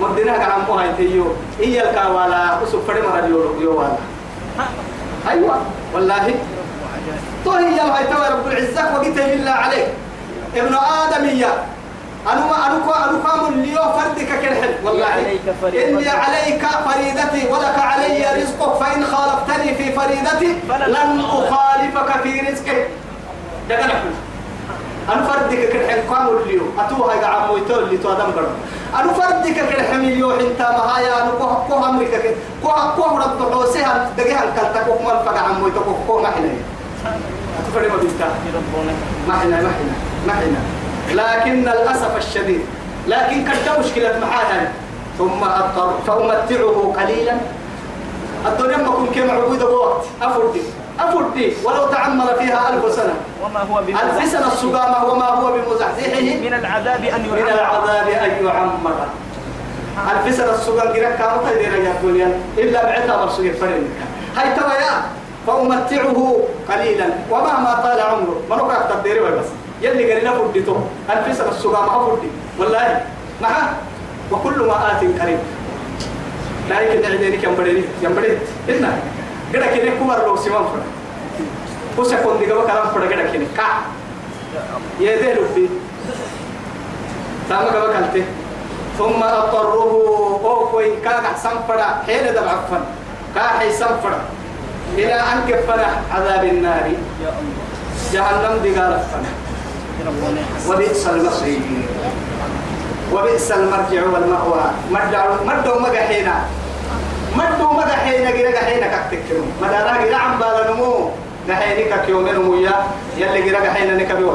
مدنا 0.00 0.36
كلام 0.36 0.60
مو 0.68 0.74
هايتيو 0.74 1.24
إيا 1.60 1.90
الكاوالا. 1.90 2.62
وسوق 2.62 2.82
فرد 2.88 3.02
مرة 3.04 3.26
يورو 3.26 3.60
يوالا 3.60 3.96
أيوة. 5.28 5.56
والله. 5.94 6.34
تو 7.44 7.50
هي 7.50 7.80
هايتو 7.80 8.18
رب 8.32 8.46
العزة. 8.46 8.94
وقت 8.94 9.06
بالله 9.06 9.50
عليك. 9.50 9.88
ابن 10.56 10.74
آدم 10.74 11.24
يا 11.38 11.52
أنا 12.26 12.46
ما 12.46 12.66
أنا 12.66 12.78
كو 12.86 12.92
أنا 12.92 13.18
كام 13.24 13.52
اللي 13.52 13.74
فردك 13.74 14.28
كالحل. 14.42 14.74
والله. 14.84 15.06
عليك. 15.06 15.40
إني 15.74 16.08
عليك 16.08 16.66
فريدتي 16.84 17.48
ولك 17.52 17.78
علي 17.78 18.24
رزقك 18.42 18.84
فإن 18.84 19.04
خالفتني 19.04 19.74
في 19.74 19.92
فريدتي 19.92 20.54
لن 20.86 21.20
أخالفك 21.20 22.22
في 22.22 22.40
رزقك 22.40 22.88
ده 23.68 23.76
قال 23.80 23.90
أنا 25.12 25.22
فردك 25.24 25.68
كالحل؟ 25.68 26.00
كام 26.10 26.28
اللي 26.28 26.60
أتوها 26.78 27.14
يا 27.14 27.26
عمو 27.26 27.56
يتول 27.56 27.82
اللي 27.82 27.96
تو 27.98 28.12
أدم 28.12 28.32
برد 28.36 28.52
أنا 28.94 29.12
فردك 29.12 29.54
كالحل 29.54 29.98
مليو 29.98 30.30
أنت 30.30 30.60
ما 30.60 30.98
هيا 30.98 31.22
أنا 31.22 31.30
كو 31.30 31.46
كو 31.68 31.84
أمريكا 31.84 32.18
كو 32.62 32.68
كو 32.96 33.16
رد 33.18 33.52
حوسها 33.52 34.10
دقيها 34.18 34.44
الكلتك 34.44 34.88
وكما 34.88 35.20
الفقع 35.20 35.40
عمو 35.40 35.68
يتوكو 35.68 35.94
كو 36.06 36.20
ما 36.20 36.28
حنا 36.30 36.48
أتفرد 37.58 37.86
ما 37.88 37.94
ربنا 38.54 38.92
ما 39.28 39.34
إحنا 39.34 39.50
ما 39.62 39.68
إحنا 39.68 39.92
ما 40.26 40.32
إحنا 40.32 40.79
لكن 41.14 41.62
للاسف 41.62 42.16
الشديد. 42.16 42.60
لكن 43.08 43.44
كانت 43.44 43.78
مشكله 43.78 44.18
معاها 44.18 44.72
ثم 45.18 45.44
اضطر 45.44 45.94
فأمتعه 46.06 46.94
قليلا. 46.98 47.34
الدنيا 48.46 48.76
ما 48.76 48.90
كن 48.90 49.06
كما 49.06 49.32
عبود 49.32 49.62
وقت 49.62 50.04
أفردي. 50.22 50.60
أفردي. 51.00 51.52
ولو 51.64 51.86
تعمر 51.86 52.34
فيها 52.38 52.68
ألف 52.68 52.94
سنة. 52.94 53.14
وما 53.44 53.60
هو 53.60 53.78
ألف 53.78 53.88
بمزح 53.88 54.24
سنة 54.24 54.46
السقامة 54.46 55.04
وما 55.04 55.26
هو 55.26 55.52
بمزحزحه. 55.52 56.20
من 56.20 56.54
العذاب 56.54 57.04
أن 57.04 57.20
من 57.20 57.38
يعمر 57.38 57.60
العذاب 57.60 58.08
أن 58.08 58.46
يعمر. 58.46 59.06
ألف 60.10 60.36
سنة 60.36 60.50
السقام 60.50 60.92
كانوا 60.92 61.50
تدير 61.50 61.74
يا 61.74 61.90
الدنيا 61.90 62.40
إلا 62.58 62.84
بعتها 62.84 63.24
مرسول 63.24 63.54
فرن 63.54 63.88
هاي 64.36 64.54
توايا 64.54 65.02
فأمتعه 65.46 66.36
قليلا. 66.68 67.06
ومهما 67.30 67.80
طال 67.82 68.00
عمره. 68.00 68.40
ما 68.50 68.56
نقرأ 68.56 68.86
تقديري 68.88 69.20
بس. 69.20 69.46
يلي 69.82 70.12
قال 70.12 70.22
لنا 70.22 70.32
فردته 70.32 70.76
ألف 71.10 71.36
سنة 71.36 71.48
السقام 71.48 71.88
أفردي 71.88 72.28
والله 72.58 73.04
معه 73.42 73.76
وكل 74.30 74.58
ما 74.60 74.92
آت 74.92 75.00
قريب 75.20 75.38
لا 76.68 76.80
يمكن 76.80 77.10
نعديني 77.10 77.36
كم 77.36 77.54
بدري 77.54 77.84
كم 78.02 78.12
بدري 78.12 78.38
إننا 78.68 78.92
قد 79.54 79.58
كنا 79.58 79.90
كبر 79.98 80.26
لو 80.26 80.36
سمان 80.36 80.64
فرد. 80.70 80.86
وسكون 81.98 82.38
دي 82.38 82.46
كم 82.46 82.62
كلام 82.62 82.86
فرد 82.94 83.12
قد 83.12 83.32
كنا 83.32 83.46
كا. 83.56 83.68
يده 85.00 85.32
لبي. 85.34 85.68
تام 87.48 87.64
كم 87.64 87.82
كلته 87.92 88.24
ثم 88.98 89.22
أضطره. 89.22 89.92
أو 90.44 90.68
كوي. 90.70 90.96
كا 91.04 91.10
حسن 91.10 91.56
فرد 91.68 91.80
حين 92.06 92.34
دم 92.34 92.48
عفن. 92.48 92.82
كا 93.34 93.42
حسن 93.42 93.86
فرد 94.02 94.22
إلى 94.94 95.14
أن 95.14 95.38
كفنا 95.48 95.88
عذاب 96.14 96.44
النار. 96.44 96.86
يا 97.22 97.28
الله. 97.28 97.70
جهنم 98.12 98.62
دي 98.62 98.70
قال 98.78 98.92
ربنا 98.92 99.30
وبئس 100.68 101.06
المصير. 101.06 101.60
وبئس 103.12 103.52
المرجع 103.52 104.02
والمأوى. 104.12 104.64
مدعو 104.90 105.30
مدعو 105.46 105.78
مجحينا 105.78 106.34
مدعو 107.36 107.72
مجحينا 107.72 108.30
جرا 108.30 108.50
جحينا 108.50 108.86
كتكلم 108.86 109.46
مدارا 109.62 110.04
جرا 110.04 110.16
عم 110.16 110.38
بالنمو 110.38 111.10
جحينك 111.48 111.92
كيومين 112.06 112.36
مويا 112.36 112.74
يلي 113.16 113.40
جرا 113.42 113.60
جحينا 113.60 113.94
نكبيو 113.94 114.32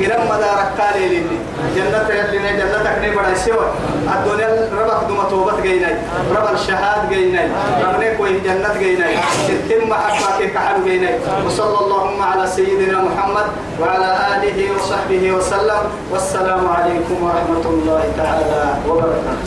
جرا 0.00 0.16
مدارا 0.30 0.64
كالي 0.78 1.08
للي 1.08 1.38
جنة 1.76 2.08
يلي 2.08 2.52
جنة 2.58 2.78
كني 2.96 3.10
بڑا 3.16 3.34
سيوا 3.34 3.66
الدنيا 4.14 4.68
ربك 4.78 5.00
دوم 5.08 5.20
توبت 5.30 5.60
جيناي. 5.62 5.96
رب 6.36 6.54
الشهاد 6.54 7.08
جيناي. 7.10 7.48
ربنا 7.82 8.14
كوي 8.14 8.40
جنة 8.40 8.74
جيناي. 8.78 9.14
تتم 9.48 9.88
محبك 9.88 10.52
كحل 10.54 10.84
جيناي. 10.84 11.14
وصلى 11.46 11.78
اللهم 11.84 12.22
على 12.22 12.46
سيدنا 12.46 12.98
محمد 13.08 13.46
وعلى 13.80 14.10
آله 14.34 14.58
وصحبه 14.76 15.32
وسلم. 15.32 15.82
والسلام 16.12 16.62
عليكم 16.76 17.16
ورحمة 17.22 17.64
الله 17.72 18.02
تعالى 18.16 18.62
وبركاته. 18.88 19.40